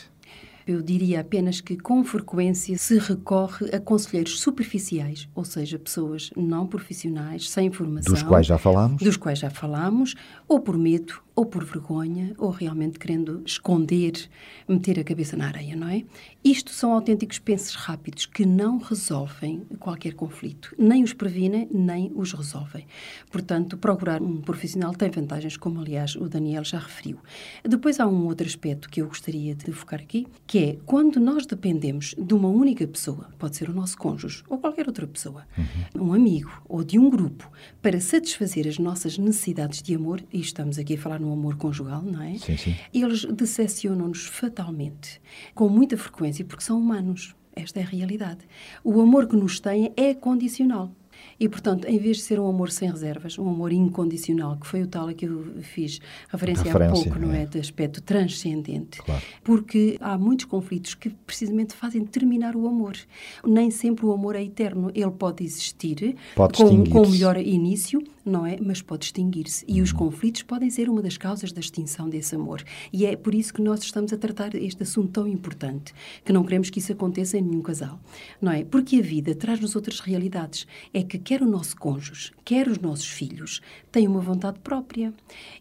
Eu 0.66 0.82
diria 0.82 1.20
apenas 1.20 1.60
que, 1.60 1.76
com 1.76 2.02
frequência, 2.02 2.76
se 2.76 2.98
recorre 2.98 3.66
a 3.72 3.78
conselheiros 3.78 4.40
superficiais, 4.40 5.28
ou 5.36 5.44
seja, 5.44 5.78
pessoas 5.78 6.30
não 6.36 6.66
profissionais, 6.66 7.48
sem 7.48 7.70
formação. 7.70 8.12
Dos 8.12 8.24
quais 8.24 8.44
já 8.44 8.58
falámos? 8.58 9.00
Dos 9.00 9.16
quais 9.16 9.38
já 9.38 9.50
falámos, 9.50 10.16
ou 10.48 10.58
por 10.58 10.76
medo, 10.76 11.14
ou 11.34 11.46
por 11.46 11.64
vergonha, 11.64 12.34
ou 12.38 12.50
realmente 12.50 12.98
querendo 12.98 13.42
esconder, 13.46 14.28
meter 14.68 15.00
a 15.00 15.04
cabeça 15.04 15.36
na 15.36 15.46
areia, 15.46 15.74
não 15.74 15.88
é? 15.88 16.04
Isto 16.44 16.70
são 16.70 16.92
autênticos 16.92 17.38
pensos 17.38 17.74
rápidos 17.74 18.26
que 18.26 18.44
não 18.44 18.78
resolvem 18.78 19.62
qualquer 19.78 20.14
conflito, 20.14 20.74
nem 20.78 21.02
os 21.02 21.12
previnem, 21.12 21.68
nem 21.72 22.12
os 22.14 22.32
resolvem. 22.32 22.86
Portanto, 23.30 23.78
procurar 23.78 24.20
um 24.20 24.40
profissional 24.40 24.92
tem 24.92 25.10
vantagens, 25.10 25.56
como 25.56 25.80
aliás 25.80 26.16
o 26.16 26.28
Daniel 26.28 26.64
já 26.64 26.78
referiu. 26.78 27.18
Depois 27.64 27.98
há 27.98 28.06
um 28.06 28.26
outro 28.26 28.46
aspecto 28.46 28.88
que 28.88 29.00
eu 29.00 29.08
gostaria 29.08 29.54
de 29.54 29.72
focar 29.72 30.00
aqui, 30.00 30.26
que 30.46 30.58
é 30.58 30.78
quando 30.84 31.18
nós 31.18 31.46
dependemos 31.46 32.14
de 32.18 32.34
uma 32.34 32.48
única 32.48 32.86
pessoa, 32.86 33.30
pode 33.38 33.56
ser 33.56 33.70
o 33.70 33.74
nosso 33.74 33.96
cônjuge 33.96 34.42
ou 34.48 34.58
qualquer 34.58 34.86
outra 34.86 35.06
pessoa, 35.06 35.46
um 35.94 36.12
amigo 36.12 36.62
ou 36.68 36.84
de 36.84 36.98
um 36.98 37.08
grupo, 37.08 37.50
para 37.80 38.00
satisfazer 38.00 38.66
as 38.68 38.78
nossas 38.78 39.16
necessidades 39.16 39.82
de 39.82 39.94
amor, 39.94 40.22
e 40.32 40.40
estamos 40.40 40.78
aqui 40.78 40.94
a 40.94 40.98
falar 40.98 41.21
no 41.22 41.32
amor 41.32 41.56
conjugal, 41.56 42.02
não 42.02 42.22
é? 42.22 42.36
Sim, 42.38 42.56
sim. 42.56 42.74
Eles 42.92 43.24
decepcionam-nos 43.24 44.26
fatalmente, 44.26 45.20
com 45.54 45.68
muita 45.68 45.96
frequência, 45.96 46.44
porque 46.44 46.64
são 46.64 46.78
humanos. 46.78 47.34
Esta 47.54 47.80
é 47.80 47.82
a 47.82 47.86
realidade. 47.86 48.40
O 48.82 49.00
amor 49.00 49.26
que 49.26 49.36
nos 49.36 49.60
têm 49.60 49.92
é 49.96 50.14
condicional. 50.14 50.90
E, 51.38 51.48
portanto, 51.48 51.86
em 51.86 51.98
vez 51.98 52.16
de 52.18 52.22
ser 52.24 52.40
um 52.40 52.48
amor 52.48 52.70
sem 52.70 52.90
reservas, 52.90 53.38
um 53.38 53.48
amor 53.48 53.72
incondicional, 53.72 54.56
que 54.56 54.66
foi 54.66 54.82
o 54.82 54.86
tal 54.86 55.08
a 55.08 55.14
que 55.14 55.26
eu 55.26 55.54
fiz 55.60 56.00
referência, 56.28 56.62
há 56.62 56.72
Referência, 56.72 57.10
pouco, 57.10 57.18
não 57.26 57.32
é. 57.32 57.42
é? 57.42 57.46
De 57.46 57.58
aspecto 57.58 58.00
transcendente. 58.02 59.00
Claro. 59.02 59.22
Porque 59.44 59.96
há 60.00 60.16
muitos 60.18 60.46
conflitos 60.46 60.94
que 60.94 61.10
precisamente 61.10 61.74
fazem 61.74 62.04
terminar 62.04 62.56
o 62.56 62.66
amor. 62.66 62.96
Nem 63.44 63.70
sempre 63.70 64.06
o 64.06 64.12
amor 64.12 64.34
é 64.34 64.42
eterno. 64.42 64.90
Ele 64.94 65.10
pode 65.10 65.44
existir 65.44 66.16
Pode 66.34 66.56
com, 66.56 66.64
com 66.64 66.70
extinguir-se. 66.70 67.10
melhor 67.12 67.36
início, 67.36 68.02
não 68.24 68.46
é? 68.46 68.58
Mas 68.60 68.80
pode 68.82 69.06
extinguir-se. 69.06 69.64
E 69.68 69.78
Uhum. 69.78 69.82
os 69.82 69.92
conflitos 69.92 70.42
podem 70.42 70.70
ser 70.70 70.88
uma 70.88 71.02
das 71.02 71.16
causas 71.16 71.52
da 71.52 71.60
extinção 71.60 72.08
desse 72.08 72.34
amor. 72.34 72.62
E 72.92 73.04
é 73.06 73.16
por 73.16 73.34
isso 73.34 73.52
que 73.52 73.62
nós 73.62 73.82
estamos 73.82 74.12
a 74.12 74.16
tratar 74.16 74.54
este 74.54 74.82
assunto 74.82 75.12
tão 75.12 75.26
importante, 75.26 75.92
que 76.24 76.32
não 76.32 76.44
queremos 76.44 76.70
que 76.70 76.78
isso 76.78 76.92
aconteça 76.92 77.38
em 77.38 77.42
nenhum 77.42 77.62
casal, 77.62 78.00
não 78.40 78.52
é? 78.52 78.64
Porque 78.64 78.96
a 78.96 79.02
vida 79.02 79.34
traz-nos 79.34 79.74
outras 79.76 80.00
realidades. 80.00 80.66
É 80.92 81.02
que 81.02 81.18
quer 81.18 81.42
o 81.42 81.46
nosso 81.46 81.76
cônjuge, 81.76 82.32
quer 82.44 82.68
os 82.68 82.78
nossos 82.78 83.06
filhos, 83.08 83.60
têm 83.90 84.06
uma 84.06 84.20
vontade 84.20 84.58
própria 84.60 85.12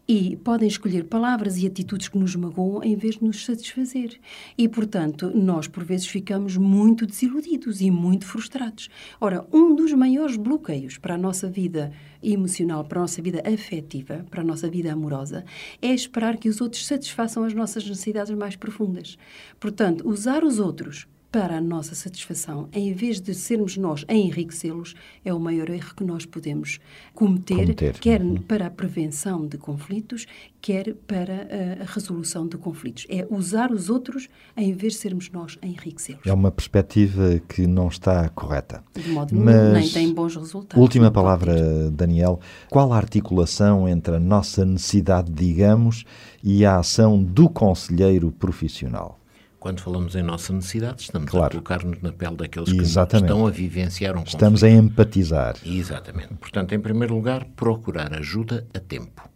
e 0.07 0.35
podem 0.37 0.67
escolher 0.67 1.05
palavras 1.05 1.57
e 1.57 1.65
atitudes 1.65 2.07
que 2.07 2.17
nos 2.17 2.35
magoam 2.35 2.83
em 2.83 2.95
vez 2.95 3.15
de 3.15 3.23
nos 3.23 3.43
satisfazer. 3.45 4.19
E, 4.57 4.67
portanto, 4.67 5.31
nós 5.33 5.67
por 5.67 5.83
vezes 5.83 6.07
ficamos 6.07 6.57
muito 6.57 7.05
desiludidos 7.05 7.81
e 7.81 7.89
muito 7.89 8.25
frustrados. 8.25 8.89
Ora, 9.19 9.45
um 9.51 9.75
dos 9.75 9.93
maiores 9.93 10.35
bloqueios 10.37 10.97
para 10.97 11.15
a 11.15 11.17
nossa 11.17 11.49
vida 11.49 11.91
emocional, 12.23 12.83
para 12.83 12.99
a 12.99 13.01
nossa 13.01 13.21
vida 13.21 13.41
afetiva, 13.45 14.25
para 14.29 14.41
a 14.41 14.45
nossa 14.45 14.69
vida 14.69 14.91
amorosa, 14.91 15.43
é 15.81 15.87
esperar 15.87 16.37
que 16.37 16.49
os 16.49 16.61
outros 16.61 16.85
satisfaçam 16.85 17.43
as 17.43 17.53
nossas 17.53 17.87
necessidades 17.87 18.35
mais 18.35 18.55
profundas. 18.55 19.17
Portanto, 19.59 20.07
usar 20.07 20.43
os 20.43 20.59
outros 20.59 21.07
para 21.31 21.57
a 21.57 21.61
nossa 21.61 21.95
satisfação, 21.95 22.67
em 22.73 22.91
vez 22.91 23.21
de 23.21 23.33
sermos 23.33 23.77
nós 23.77 24.03
a 24.09 24.13
enriquecê-los, 24.13 24.93
é 25.23 25.33
o 25.33 25.39
maior 25.39 25.69
erro 25.69 25.93
que 25.95 26.03
nós 26.03 26.25
podemos 26.25 26.77
cometer, 27.13 27.55
Cometer. 27.55 27.99
quer 27.99 28.21
Uhum. 28.21 28.35
para 28.35 28.67
a 28.67 28.69
prevenção 28.69 29.47
de 29.47 29.57
conflitos, 29.57 30.25
quer 30.61 30.93
para 31.07 31.33
a, 31.79 31.83
a 31.83 31.85
resolução 31.85 32.45
de 32.45 32.57
conflitos. 32.57 33.07
É 33.09 33.25
usar 33.29 33.71
os 33.71 33.89
outros 33.89 34.27
em 34.57 34.73
vez 34.73 34.93
de 34.93 34.99
sermos 34.99 35.31
nós 35.31 35.57
a 35.61 35.67
enriquecê-los. 35.67 36.25
É 36.25 36.33
uma 36.33 36.51
perspectiva 36.51 37.39
que 37.47 37.65
não 37.65 37.87
está 37.87 38.27
correta. 38.29 38.83
De 38.93 39.09
modo 39.09 39.33
nenhum, 39.33 39.45
Mas, 39.45 39.73
nem 39.73 39.89
tem 39.89 40.13
bons 40.13 40.35
resultados. 40.35 40.81
Última 40.81 41.09
palavra. 41.09 41.89
Daniel. 41.91 42.41
Qual 42.69 42.91
a 42.91 42.97
articulação 42.97 43.87
entre 43.87 44.15
a 44.15 44.19
nossa 44.19 44.65
necessidade, 44.65 45.31
digamos, 45.31 46.03
e 46.43 46.65
a 46.65 46.77
ação 46.79 47.23
do 47.23 47.49
conselheiro 47.49 48.31
profissional? 48.33 49.20
Quando 49.61 49.79
falamos 49.79 50.15
em 50.15 50.23
nossa 50.23 50.51
necessidade, 50.51 51.03
estamos 51.03 51.29
Claro. 51.29 51.45
a 51.45 51.49
colocar-nos 51.51 52.01
na 52.01 52.11
pele 52.11 52.35
daqueles 52.35 52.73
que 52.73 52.79
Exatamente. 52.81 53.29
estão 53.29 53.45
a 53.45 53.51
vivenciar 53.51 54.17
um 54.17 54.23
Estamos 54.23 54.61
conflito. 54.61 54.79
a 54.81 54.83
empatizar. 54.83 55.55
Exatamente. 55.63 56.33
Portanto, 56.33 56.73
em 56.73 56.79
primeiro 56.79 57.13
lugar, 57.13 57.45
procurar 57.55 58.11
ajuda 58.15 58.65
a 58.73 58.79
tempo. 58.79 59.29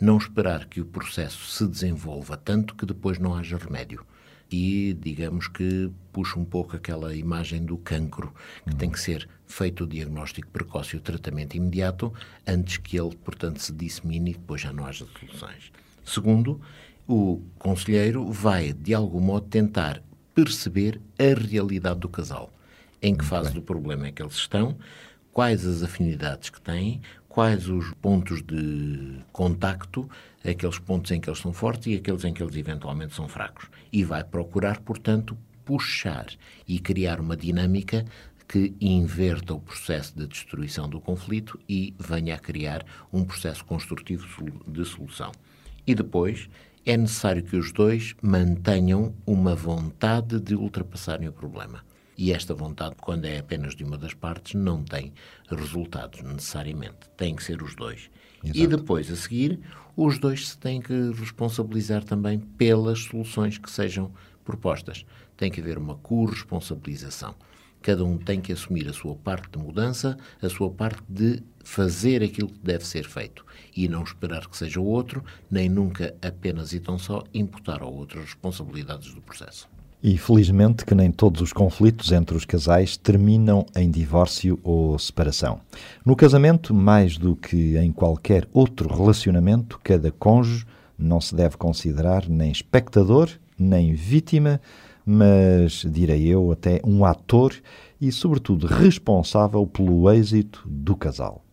Não 0.00 0.16
esperar 0.16 0.66
que 0.66 0.80
o 0.80 0.84
processo 0.84 1.44
se 1.50 1.66
desenvolva 1.66 2.36
tanto 2.36 2.76
que 2.76 2.86
depois 2.86 3.18
não 3.18 3.34
haja 3.34 3.56
remédio. 3.56 4.06
E, 4.48 4.96
digamos 5.02 5.48
que, 5.48 5.90
puxa 6.12 6.38
um 6.38 6.44
pouco 6.44 6.76
aquela 6.76 7.12
imagem 7.12 7.64
do 7.64 7.76
cancro, 7.76 8.32
que 8.68 8.76
tem 8.76 8.88
que 8.88 9.00
ser 9.00 9.28
feito 9.44 9.82
o 9.82 9.86
diagnóstico 9.88 10.46
precoce 10.52 10.94
e 10.94 10.98
o 11.00 11.02
tratamento 11.02 11.56
imediato, 11.56 12.12
antes 12.46 12.76
que 12.76 12.96
ele, 12.96 13.16
portanto, 13.16 13.58
se 13.60 13.72
dissemine 13.72 14.30
e 14.30 14.34
depois 14.34 14.60
já 14.60 14.72
não 14.72 14.86
haja 14.86 15.04
soluções. 15.18 15.72
Segundo, 16.04 16.60
o 17.06 17.42
conselheiro 17.58 18.30
vai, 18.30 18.72
de 18.72 18.94
algum 18.94 19.20
modo, 19.20 19.46
tentar 19.46 20.02
perceber 20.34 21.00
a 21.18 21.38
realidade 21.38 22.00
do 22.00 22.08
casal. 22.08 22.50
Em 23.00 23.14
que 23.14 23.24
fase 23.24 23.52
do 23.52 23.62
problema 23.62 24.06
é 24.06 24.12
que 24.12 24.22
eles 24.22 24.34
estão, 24.34 24.76
quais 25.32 25.66
as 25.66 25.82
afinidades 25.82 26.48
que 26.48 26.60
têm, 26.60 27.02
quais 27.28 27.68
os 27.68 27.92
pontos 28.00 28.42
de 28.42 29.18
contacto, 29.32 30.08
aqueles 30.44 30.78
pontos 30.78 31.10
em 31.10 31.20
que 31.20 31.28
eles 31.28 31.40
são 31.40 31.52
fortes 31.52 31.88
e 31.88 31.96
aqueles 31.96 32.24
em 32.24 32.32
que 32.32 32.42
eles 32.42 32.56
eventualmente 32.56 33.14
são 33.14 33.28
fracos. 33.28 33.68
E 33.92 34.02
vai 34.04 34.24
procurar, 34.24 34.80
portanto, 34.80 35.36
puxar 35.64 36.26
e 36.66 36.78
criar 36.78 37.20
uma 37.20 37.36
dinâmica 37.36 38.04
que 38.46 38.74
inverta 38.80 39.54
o 39.54 39.60
processo 39.60 40.16
de 40.16 40.26
destruição 40.26 40.88
do 40.88 41.00
conflito 41.00 41.58
e 41.68 41.94
venha 41.98 42.34
a 42.34 42.38
criar 42.38 42.84
um 43.12 43.24
processo 43.24 43.64
construtivo 43.64 44.26
de 44.66 44.84
solução. 44.84 45.32
E 45.86 45.94
depois 45.94 46.48
é 46.86 46.96
necessário 46.96 47.42
que 47.42 47.56
os 47.56 47.72
dois 47.72 48.14
mantenham 48.20 49.14
uma 49.26 49.54
vontade 49.54 50.38
de 50.40 50.54
ultrapassarem 50.54 51.28
o 51.28 51.32
problema. 51.32 51.82
E 52.16 52.32
esta 52.32 52.54
vontade, 52.54 52.94
quando 53.00 53.24
é 53.24 53.38
apenas 53.38 53.74
de 53.74 53.82
uma 53.82 53.98
das 53.98 54.14
partes, 54.14 54.54
não 54.54 54.84
tem 54.84 55.12
resultados 55.48 56.22
necessariamente. 56.22 57.10
Tem 57.16 57.34
que 57.34 57.42
ser 57.42 57.62
os 57.62 57.74
dois. 57.74 58.10
E 58.42 58.66
depois, 58.66 59.10
a 59.10 59.16
seguir, 59.16 59.58
os 59.96 60.18
dois 60.18 60.48
se 60.50 60.58
têm 60.58 60.80
que 60.80 61.10
responsabilizar 61.12 62.04
também 62.04 62.38
pelas 62.38 63.00
soluções 63.00 63.58
que 63.58 63.70
sejam 63.70 64.12
propostas. 64.44 65.04
Tem 65.36 65.50
que 65.50 65.60
haver 65.60 65.78
uma 65.78 65.96
corresponsabilização. 65.96 67.34
Cada 67.84 68.02
um 68.02 68.16
tem 68.16 68.40
que 68.40 68.50
assumir 68.50 68.88
a 68.88 68.94
sua 68.94 69.14
parte 69.14 69.46
de 69.50 69.62
mudança, 69.62 70.16
a 70.40 70.48
sua 70.48 70.70
parte 70.70 71.02
de 71.06 71.42
fazer 71.62 72.22
aquilo 72.22 72.48
que 72.48 72.58
deve 72.60 72.86
ser 72.86 73.04
feito 73.04 73.44
e 73.76 73.86
não 73.88 74.02
esperar 74.02 74.48
que 74.48 74.56
seja 74.56 74.80
o 74.80 74.86
outro, 74.86 75.22
nem 75.50 75.68
nunca 75.68 76.14
apenas 76.22 76.72
e 76.72 76.80
tão 76.80 76.98
só 76.98 77.22
imputar 77.34 77.82
ao 77.82 77.92
outro 77.92 78.20
as 78.20 78.24
responsabilidades 78.24 79.12
do 79.12 79.20
processo. 79.20 79.68
E 80.02 80.16
felizmente 80.16 80.86
que 80.86 80.94
nem 80.94 81.12
todos 81.12 81.42
os 81.42 81.52
conflitos 81.52 82.10
entre 82.10 82.34
os 82.34 82.46
casais 82.46 82.96
terminam 82.96 83.66
em 83.76 83.90
divórcio 83.90 84.58
ou 84.62 84.98
separação. 84.98 85.60
No 86.06 86.16
casamento, 86.16 86.72
mais 86.72 87.18
do 87.18 87.36
que 87.36 87.76
em 87.76 87.92
qualquer 87.92 88.48
outro 88.50 88.88
relacionamento, 88.88 89.78
cada 89.84 90.10
cônjuge 90.10 90.64
não 90.98 91.20
se 91.20 91.34
deve 91.34 91.58
considerar 91.58 92.30
nem 92.30 92.50
espectador, 92.50 93.28
nem 93.58 93.92
vítima, 93.92 94.58
mas, 95.04 95.84
direi 95.88 96.26
eu, 96.26 96.50
até 96.52 96.80
um 96.84 97.04
ator 97.04 97.54
e, 98.00 98.10
sobretudo, 98.10 98.66
responsável 98.66 99.66
pelo 99.66 100.10
êxito 100.10 100.62
do 100.66 100.96
casal. 100.96 101.44